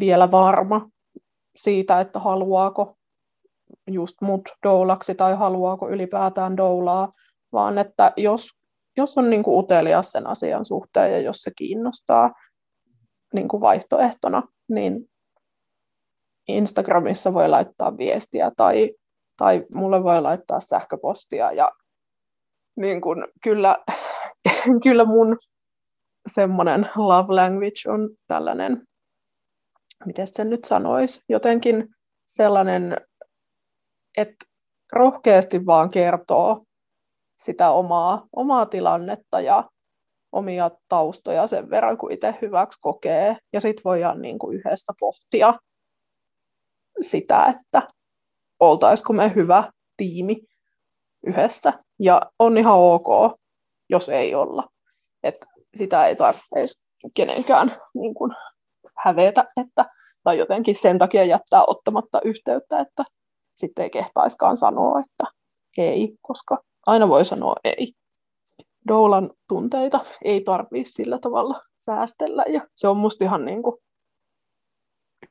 vielä 0.00 0.30
varma 0.30 0.90
siitä, 1.56 2.00
että 2.00 2.18
haluaako 2.18 2.96
just 3.86 4.16
mut 4.20 4.42
doulaksi 4.66 5.14
tai 5.14 5.34
haluaako 5.36 5.90
ylipäätään 5.90 6.56
doulaa, 6.56 7.08
vaan 7.52 7.78
että 7.78 8.12
jos, 8.16 8.48
jos 8.96 9.18
on 9.18 9.30
niin 9.30 9.42
kuin 9.42 9.58
utelias 9.58 10.12
sen 10.12 10.26
asian 10.26 10.64
suhteen 10.64 11.12
ja 11.12 11.18
jos 11.18 11.36
se 11.36 11.50
kiinnostaa 11.56 12.30
niin 13.34 13.48
kuin 13.48 13.60
vaihtoehtona, 13.60 14.42
niin 14.68 15.10
Instagramissa 16.48 17.34
voi 17.34 17.48
laittaa 17.48 17.98
viestiä 17.98 18.50
tai, 18.56 18.90
tai 19.36 19.66
mulle 19.74 20.02
voi 20.02 20.22
laittaa 20.22 20.60
sähköpostia 20.60 21.52
ja 21.52 21.72
niin 22.76 23.00
kuin, 23.00 23.24
kyllä, 23.42 23.76
kyllä 24.84 25.04
mun 25.04 25.36
semmoinen 26.26 26.88
love 26.96 27.34
language 27.34 27.90
on 27.90 28.10
tällainen, 28.28 28.88
miten 30.04 30.26
sen 30.26 30.50
nyt 30.50 30.64
sanoisi, 30.64 31.20
jotenkin 31.28 31.88
sellainen, 32.26 32.96
että 34.16 34.46
rohkeasti 34.92 35.66
vaan 35.66 35.90
kertoo 35.90 36.64
sitä 37.36 37.70
omaa, 37.70 38.26
omaa 38.36 38.66
tilannetta 38.66 39.40
ja 39.40 39.64
omia 40.32 40.70
taustoja 40.88 41.46
sen 41.46 41.70
verran, 41.70 41.98
kuin 41.98 42.12
itse 42.12 42.34
hyväksi 42.42 42.78
kokee. 42.82 43.36
Ja 43.52 43.60
sitten 43.60 43.84
voidaan 43.84 44.22
niin 44.22 44.38
kuin 44.38 44.56
yhdessä 44.58 44.92
pohtia 45.00 45.54
sitä, 47.00 47.46
että 47.46 47.82
oltaisiko 48.60 49.12
me 49.12 49.34
hyvä 49.34 49.64
tiimi 49.96 50.36
yhdessä. 51.26 51.72
Ja 51.98 52.22
on 52.38 52.58
ihan 52.58 52.78
ok, 52.78 53.38
jos 53.88 54.08
ei 54.08 54.34
olla. 54.34 54.68
Et 55.22 55.36
sitä 55.74 56.06
ei 56.06 56.16
tarvitse 56.16 56.80
kenenkään 57.14 57.72
niin 57.94 58.14
kuin 58.14 58.32
hävetä, 59.04 59.44
että, 59.56 59.84
tai 60.24 60.38
jotenkin 60.38 60.74
sen 60.74 60.98
takia 60.98 61.24
jättää 61.24 61.62
ottamatta 61.66 62.20
yhteyttä, 62.24 62.80
että 62.80 63.04
sitten 63.54 63.82
ei 63.82 63.90
kehtaiskaan 63.90 64.56
sanoa, 64.56 65.00
että 65.00 65.24
ei, 65.78 66.16
koska 66.20 66.58
aina 66.86 67.08
voi 67.08 67.24
sanoa 67.24 67.54
ei. 67.64 67.92
Doulan 68.88 69.30
tunteita 69.48 70.00
ei 70.24 70.40
tarvitse 70.40 70.92
sillä 70.92 71.18
tavalla 71.18 71.62
säästellä 71.78 72.44
ja 72.48 72.60
se 72.74 72.88
on 72.88 72.96
musta 72.96 73.24
ihan 73.24 73.44
niin 73.44 73.62
kuin 73.62 73.76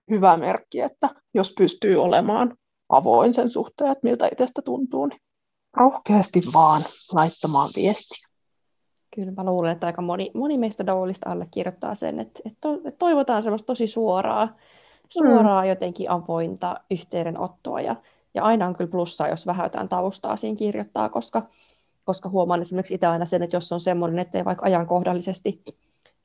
hyvä 0.09 0.37
merkki, 0.37 0.79
että 0.81 1.09
jos 1.33 1.53
pystyy 1.57 2.01
olemaan 2.01 2.57
avoin 2.89 3.33
sen 3.33 3.49
suhteen, 3.49 3.91
että 3.91 4.07
miltä 4.07 4.27
itsestä 4.31 4.61
tuntuu, 4.61 5.05
niin 5.05 5.19
rohkeasti 5.77 6.41
vaan 6.53 6.81
laittamaan 7.13 7.69
viestiä. 7.75 8.27
Kyllä 9.15 9.31
mä 9.31 9.43
luulen, 9.43 9.71
että 9.71 9.87
aika 9.87 10.01
moni, 10.01 10.31
moni 10.33 10.57
meistä 10.57 10.85
doulista 10.85 11.29
allekirjoittaa 11.29 11.95
sen, 11.95 12.19
että, 12.19 12.39
että 12.45 12.69
toivotaan 12.99 13.43
semmoista 13.43 13.65
tosi 13.65 13.87
suoraa, 13.87 14.55
suoraa 15.09 15.61
mm. 15.61 15.69
jotenkin 15.69 16.09
avointa 16.09 16.79
yhteydenottoa 16.91 17.81
ja 17.81 17.95
ja 18.33 18.43
aina 18.43 18.67
on 18.67 18.75
kyllä 18.75 18.91
plussaa, 18.91 19.29
jos 19.29 19.45
vähän 19.47 19.65
jotain 19.65 19.89
taustaa 19.89 20.35
siinä 20.37 20.57
kirjoittaa, 20.57 21.09
koska, 21.09 21.47
koska 22.03 22.29
huomaan 22.29 22.61
esimerkiksi 22.61 22.93
itse 22.93 23.07
aina 23.07 23.25
sen, 23.25 23.43
että 23.43 23.55
jos 23.55 23.71
on 23.71 23.81
semmoinen, 23.81 24.19
että 24.19 24.37
ei 24.37 24.45
vaikka 24.45 24.65
ajankohdallisesti 24.65 25.63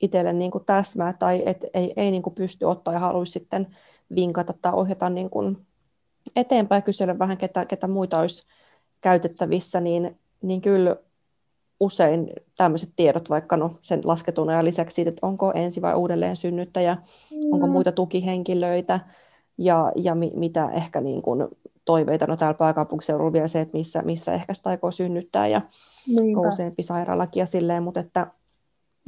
itselle 0.01 0.33
niin 0.33 0.51
kuin 0.51 0.65
täsmää 0.65 1.13
tai 1.13 1.43
et 1.45 1.65
ei, 1.73 1.93
ei 1.95 2.11
niin 2.11 2.21
kuin 2.21 2.35
pysty 2.35 2.65
ottaa 2.65 2.93
ja 2.93 2.99
haluaisi 2.99 3.31
sitten 3.31 3.67
vinkata 4.15 4.53
tai 4.61 4.73
ohjata 4.73 5.09
niin 5.09 5.29
kuin 5.29 5.67
eteenpäin 6.35 6.83
kysellä 6.83 7.19
vähän, 7.19 7.37
ketä, 7.37 7.65
ketä 7.65 7.87
muita 7.87 8.19
olisi 8.19 8.43
käytettävissä, 9.01 9.81
niin, 9.81 10.19
niin 10.41 10.61
kyllä 10.61 10.95
usein 11.79 12.29
tämmöiset 12.57 12.89
tiedot, 12.95 13.29
vaikka 13.29 13.57
no 13.57 13.77
sen 13.81 14.01
lasketun 14.03 14.49
ajan 14.49 14.65
lisäksi 14.65 14.95
siitä, 14.95 15.09
että 15.09 15.27
onko 15.27 15.51
ensi- 15.55 15.81
vai 15.81 15.95
uudelleen 15.95 16.35
synnyttäjä, 16.35 16.95
mm. 16.95 17.53
onko 17.53 17.67
muita 17.67 17.91
tukihenkilöitä 17.91 18.99
ja, 19.57 19.91
ja 19.95 20.15
mi, 20.15 20.31
mitä 20.35 20.69
ehkä 20.69 21.01
niin 21.01 21.21
kuin 21.21 21.47
toiveita, 21.87 22.27
no 22.27 22.37
täällä 22.37 22.57
pääkaupunkiseudulla 22.57 23.33
vielä 23.33 23.47
se, 23.47 23.61
että 23.61 23.77
missä, 23.77 24.01
missä 24.01 24.33
ehkä 24.33 24.53
sitä 24.53 24.69
aikoo 24.69 24.91
synnyttää 24.91 25.47
ja 25.47 25.61
Niinpä. 26.07 26.47
useampi 26.47 26.83
sairaalakin 26.83 27.41
ja 27.41 27.45
silleen, 27.45 27.83
mutta 27.83 27.99
että 27.99 28.27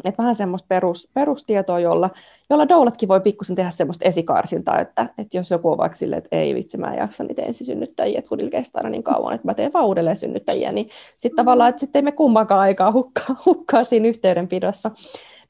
et 0.04 0.18
vähän 0.18 0.36
semmoista 0.36 0.66
perus, 0.68 1.10
perustietoa, 1.14 1.80
jolla, 1.80 2.10
jolla 2.50 2.70
doulatkin 2.70 3.10
voi 3.10 3.22
pikkusen 3.22 3.56
tehdä 3.56 3.70
semmoista 3.70 4.06
esikarsintaa, 4.06 4.80
että, 4.80 5.10
että 5.18 5.38
jos 5.38 5.52
joku 5.52 5.72
on 5.72 5.78
vaikka 5.78 5.98
silleen, 5.98 6.18
että 6.18 6.36
ei 6.36 6.56
vitsi, 6.56 6.78
mä 6.78 6.94
en 6.94 7.00
jaksa 7.00 7.24
niitä 7.24 7.42
ensisynnyttäjiä, 7.42 8.20
että 8.20 8.30
kun 8.30 8.38
niillä 8.38 8.52
kestää 8.52 8.90
niin 8.90 9.04
kauan, 9.04 9.34
että 9.36 9.48
mä 9.48 9.54
teen 9.54 9.74
vaan 9.74 9.86
uudelleen 9.86 10.18
synnyttäjiä, 10.18 10.72
niin 10.72 10.90
sitten 11.18 11.36
tavallaan, 11.36 11.70
että 11.70 11.80
sitten 11.80 12.00
ei 12.00 12.04
me 12.04 12.12
kummankaan 12.12 12.62
aikaa 12.62 12.92
hukkaa, 12.92 13.36
hukkaa 13.46 13.84
siinä 13.84 14.08
yhteydenpidossa 14.08 14.92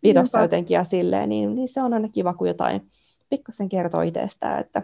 pidossa 0.01 0.41
jotenkin 0.41 0.75
ja 0.75 0.83
silleen, 0.83 1.29
niin, 1.29 1.55
niin 1.55 1.67
se 1.67 1.81
on 1.81 1.93
aina 1.93 2.09
kiva, 2.09 2.33
kun 2.33 2.47
jotain 2.47 2.89
pikkusen 3.29 3.69
kertoo 3.69 4.01
itsestään, 4.01 4.59
että 4.59 4.81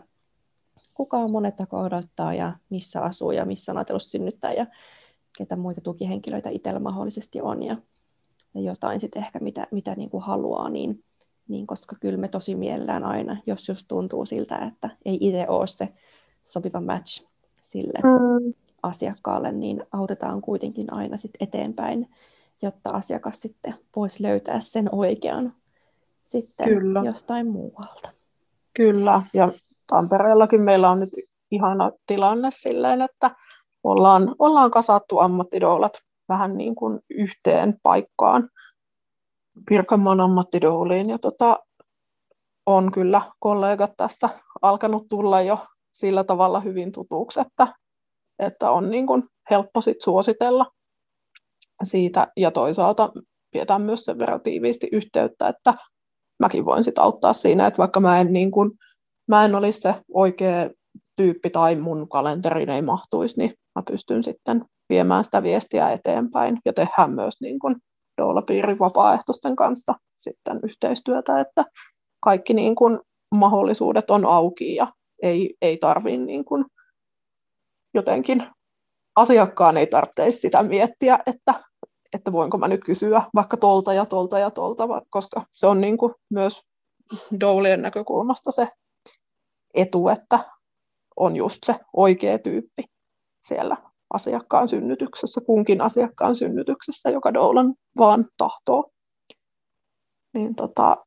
kuka 0.95 1.17
on 1.17 1.31
monet 1.31 1.55
odottaa 1.71 2.33
ja 2.33 2.53
missä 2.69 3.01
asuu 3.01 3.31
ja 3.31 3.45
missä 3.45 3.71
on 3.71 3.77
ajatellut 3.77 4.03
synnyttää 4.03 4.53
ja 4.53 4.65
ketä 5.37 5.55
muita 5.55 5.81
tukihenkilöitä 5.81 6.49
itsellä 6.49 6.79
mahdollisesti 6.79 7.41
on 7.41 7.63
ja 7.63 7.77
ja 8.55 8.61
jotain 8.61 8.99
sitten 8.99 9.23
ehkä, 9.23 9.39
mitä, 9.39 9.67
mitä 9.71 9.95
niin 9.95 10.09
kuin 10.09 10.23
haluaa, 10.23 10.69
niin, 10.69 11.03
niin 11.47 11.67
koska 11.67 11.95
kyllä 11.99 12.17
me 12.17 12.27
tosi 12.27 12.55
mielellään 12.55 13.03
aina, 13.03 13.37
jos 13.47 13.69
just 13.69 13.85
tuntuu 13.87 14.25
siltä, 14.25 14.57
että 14.57 14.89
ei 15.05 15.17
itse 15.21 15.45
ole 15.47 15.67
se 15.67 15.93
sopiva 16.43 16.81
match 16.81 17.25
sille 17.61 17.99
mm. 18.03 18.53
asiakkaalle, 18.83 19.51
niin 19.51 19.83
autetaan 19.91 20.41
kuitenkin 20.41 20.93
aina 20.93 21.17
sit 21.17 21.31
eteenpäin, 21.39 22.09
jotta 22.61 22.89
asiakas 22.89 23.41
sitten 23.41 23.75
voisi 23.95 24.23
löytää 24.23 24.59
sen 24.59 24.89
oikean 24.91 25.53
sitten 26.25 26.67
Kyllä. 26.67 27.01
jostain 27.05 27.47
muualta. 27.47 28.09
Kyllä, 28.73 29.21
ja 29.33 29.51
Tampereellakin 29.87 30.61
meillä 30.61 30.89
on 30.89 30.99
nyt 30.99 31.09
ihana 31.51 31.91
tilanne 32.07 32.51
silleen, 32.51 33.01
että 33.01 33.31
ollaan, 33.83 34.35
ollaan 34.39 34.71
kasattu 34.71 35.19
ammattidoulat 35.19 35.93
vähän 36.29 36.57
niin 36.57 36.75
kuin 36.75 36.99
yhteen 37.09 37.75
paikkaan 37.83 38.49
Pirkanmaan 39.69 40.21
ammattidooliin. 40.21 41.09
Ja 41.09 41.17
tota, 41.19 41.59
on 42.65 42.91
kyllä 42.91 43.21
kollegat 43.39 43.91
tässä 43.97 44.29
alkanut 44.61 45.09
tulla 45.09 45.41
jo 45.41 45.57
sillä 45.93 46.23
tavalla 46.23 46.59
hyvin 46.59 46.91
tutuksi, 46.91 47.39
että, 47.39 47.67
että 48.39 48.71
on 48.71 48.89
niin 48.89 49.07
kuin 49.07 49.23
helppo 49.49 49.81
sit 49.81 50.01
suositella 50.01 50.65
siitä 51.83 52.27
ja 52.37 52.51
toisaalta 52.51 53.11
pidetään 53.51 53.81
myös 53.81 54.05
sen 54.05 54.19
verran 54.19 54.41
tiiviisti 54.41 54.87
yhteyttä, 54.91 55.47
että 55.47 55.73
mäkin 56.39 56.65
voin 56.65 56.83
sit 56.83 56.99
auttaa 56.99 57.33
siinä, 57.33 57.67
että 57.67 57.77
vaikka 57.77 57.99
mä 57.99 58.19
en, 58.19 58.33
niin 58.33 58.51
kuin, 58.51 58.71
mä 59.27 59.45
en 59.45 59.55
olisi 59.55 59.81
se 59.81 59.95
oikea 60.13 60.69
tyyppi 61.15 61.49
tai 61.49 61.75
mun 61.75 62.09
kalenteriin 62.09 62.69
ei 62.69 62.81
mahtuisi, 62.81 63.39
niin 63.39 63.53
mä 63.75 63.83
pystyn 63.91 64.23
sitten 64.23 64.65
viemään 64.89 65.23
sitä 65.23 65.43
viestiä 65.43 65.91
eteenpäin 65.91 66.57
ja 66.65 66.73
tehdään 66.73 67.11
myös 67.11 67.33
niin 67.41 67.59
kuin 67.59 67.75
doula-piirin 68.21 68.79
vapaaehtoisten 68.79 69.55
kanssa 69.55 69.93
sitten 70.17 70.59
yhteistyötä, 70.63 71.39
että 71.39 71.65
kaikki 72.19 72.53
niin 72.53 72.75
kuin 72.75 72.99
mahdollisuudet 73.35 74.09
on 74.09 74.25
auki 74.25 74.75
ja 74.75 74.87
ei, 75.23 75.55
ei 75.61 75.77
tarvitse 75.77 76.17
niin 76.17 76.45
kuin 76.45 76.65
jotenkin 77.93 78.43
asiakkaan 79.15 79.77
ei 79.77 79.87
tarvitse 79.87 80.31
sitä 80.31 80.63
miettiä, 80.63 81.19
että, 81.25 81.53
että 82.13 82.31
voinko 82.31 82.57
mä 82.57 82.67
nyt 82.67 82.83
kysyä 82.85 83.21
vaikka 83.35 83.57
tolta 83.57 83.93
ja 83.93 84.05
tolta 84.05 84.39
ja 84.39 84.51
tolta, 84.51 84.87
koska 85.09 85.41
se 85.51 85.67
on 85.67 85.81
niin 85.81 85.97
kuin 85.97 86.13
myös 86.29 86.61
doulien 87.39 87.81
näkökulmasta 87.81 88.51
se 88.51 88.67
etu, 89.75 90.07
että 90.07 90.39
on 91.15 91.35
just 91.35 91.63
se 91.63 91.75
oikea 91.93 92.39
tyyppi 92.39 92.83
siellä 93.41 93.77
asiakkaan 94.13 94.67
synnytyksessä, 94.67 95.41
kunkin 95.41 95.81
asiakkaan 95.81 96.35
synnytyksessä, 96.35 97.09
joka 97.09 97.33
doulan 97.33 97.75
vaan 97.97 98.25
tahtoo. 98.37 98.91
Niin 100.33 100.55
tota, 100.55 101.05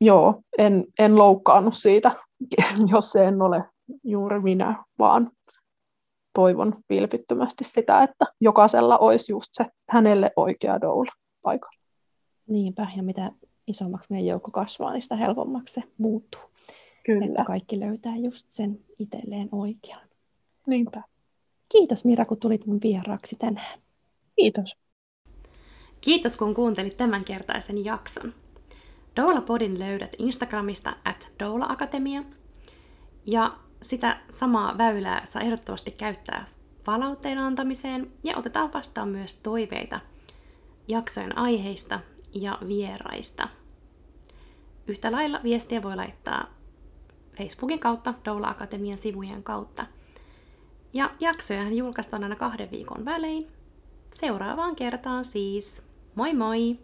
joo, 0.00 0.42
en, 0.58 0.84
en 0.98 1.18
loukkaannut 1.18 1.74
siitä, 1.74 2.12
jos 2.92 3.10
se 3.10 3.24
en 3.24 3.42
ole 3.42 3.64
juuri 4.04 4.40
minä, 4.40 4.84
vaan 4.98 5.30
toivon 6.34 6.74
vilpittömästi 6.88 7.64
sitä, 7.64 8.02
että 8.02 8.24
jokaisella 8.40 8.98
olisi 8.98 9.32
just 9.32 9.48
se 9.52 9.66
hänelle 9.90 10.30
oikea 10.36 10.80
doula 10.80 11.12
paikalla. 11.42 11.80
Niinpä, 12.46 12.86
ja 12.96 13.02
mitä 13.02 13.30
isommaksi 13.66 14.12
meidän 14.12 14.26
joukko 14.26 14.50
kasvaa, 14.50 14.92
niin 14.92 15.02
sitä 15.02 15.16
helpommaksi 15.16 15.74
se 15.74 15.82
muuttuu. 15.98 16.49
Kyllä. 17.06 17.26
Että 17.26 17.44
kaikki 17.44 17.80
löytää 17.80 18.16
just 18.16 18.46
sen 18.50 18.80
itselleen 18.98 19.48
oikean. 19.52 20.08
Niinpä. 20.66 21.02
Kiitos 21.68 22.04
Mira, 22.04 22.24
kun 22.24 22.40
tulit 22.40 22.66
mun 22.66 22.80
vieraaksi 22.82 23.36
tänään. 23.36 23.80
Kiitos. 24.36 24.76
Kiitos, 26.00 26.36
kun 26.36 26.54
kuuntelit 26.54 26.96
tämänkertaisen 26.96 27.84
jakson. 27.84 28.34
Doula 29.16 29.40
Podin 29.40 29.78
löydät 29.78 30.16
Instagramista 30.18 30.96
at 31.04 31.32
Doula 31.38 31.66
Akatemia. 31.68 32.24
Ja 33.26 33.58
sitä 33.82 34.20
samaa 34.30 34.78
väylää 34.78 35.26
saa 35.26 35.42
ehdottomasti 35.42 35.90
käyttää 35.90 36.46
palautteen 36.84 37.38
antamiseen 37.38 38.12
ja 38.24 38.36
otetaan 38.36 38.72
vastaan 38.72 39.08
myös 39.08 39.40
toiveita 39.40 40.00
jaksojen 40.88 41.38
aiheista 41.38 42.00
ja 42.34 42.58
vieraista. 42.68 43.48
Yhtä 44.86 45.12
lailla 45.12 45.40
viestiä 45.42 45.82
voi 45.82 45.96
laittaa 45.96 46.59
Facebookin 47.40 47.80
kautta, 47.80 48.14
Doula 48.24 48.48
Akatemian 48.48 48.98
sivujen 48.98 49.42
kautta– 49.42 49.86
ja 50.92 51.10
jaksojahan 51.20 51.76
julkaistaan 51.76 52.22
aina 52.22 52.36
kahden 52.36 52.70
viikon 52.70 53.04
välein. 53.04 53.48
Seuraavaan 54.10 54.76
kertaan 54.76 55.24
siis. 55.24 55.82
Moi 56.14 56.34
moi! 56.34 56.78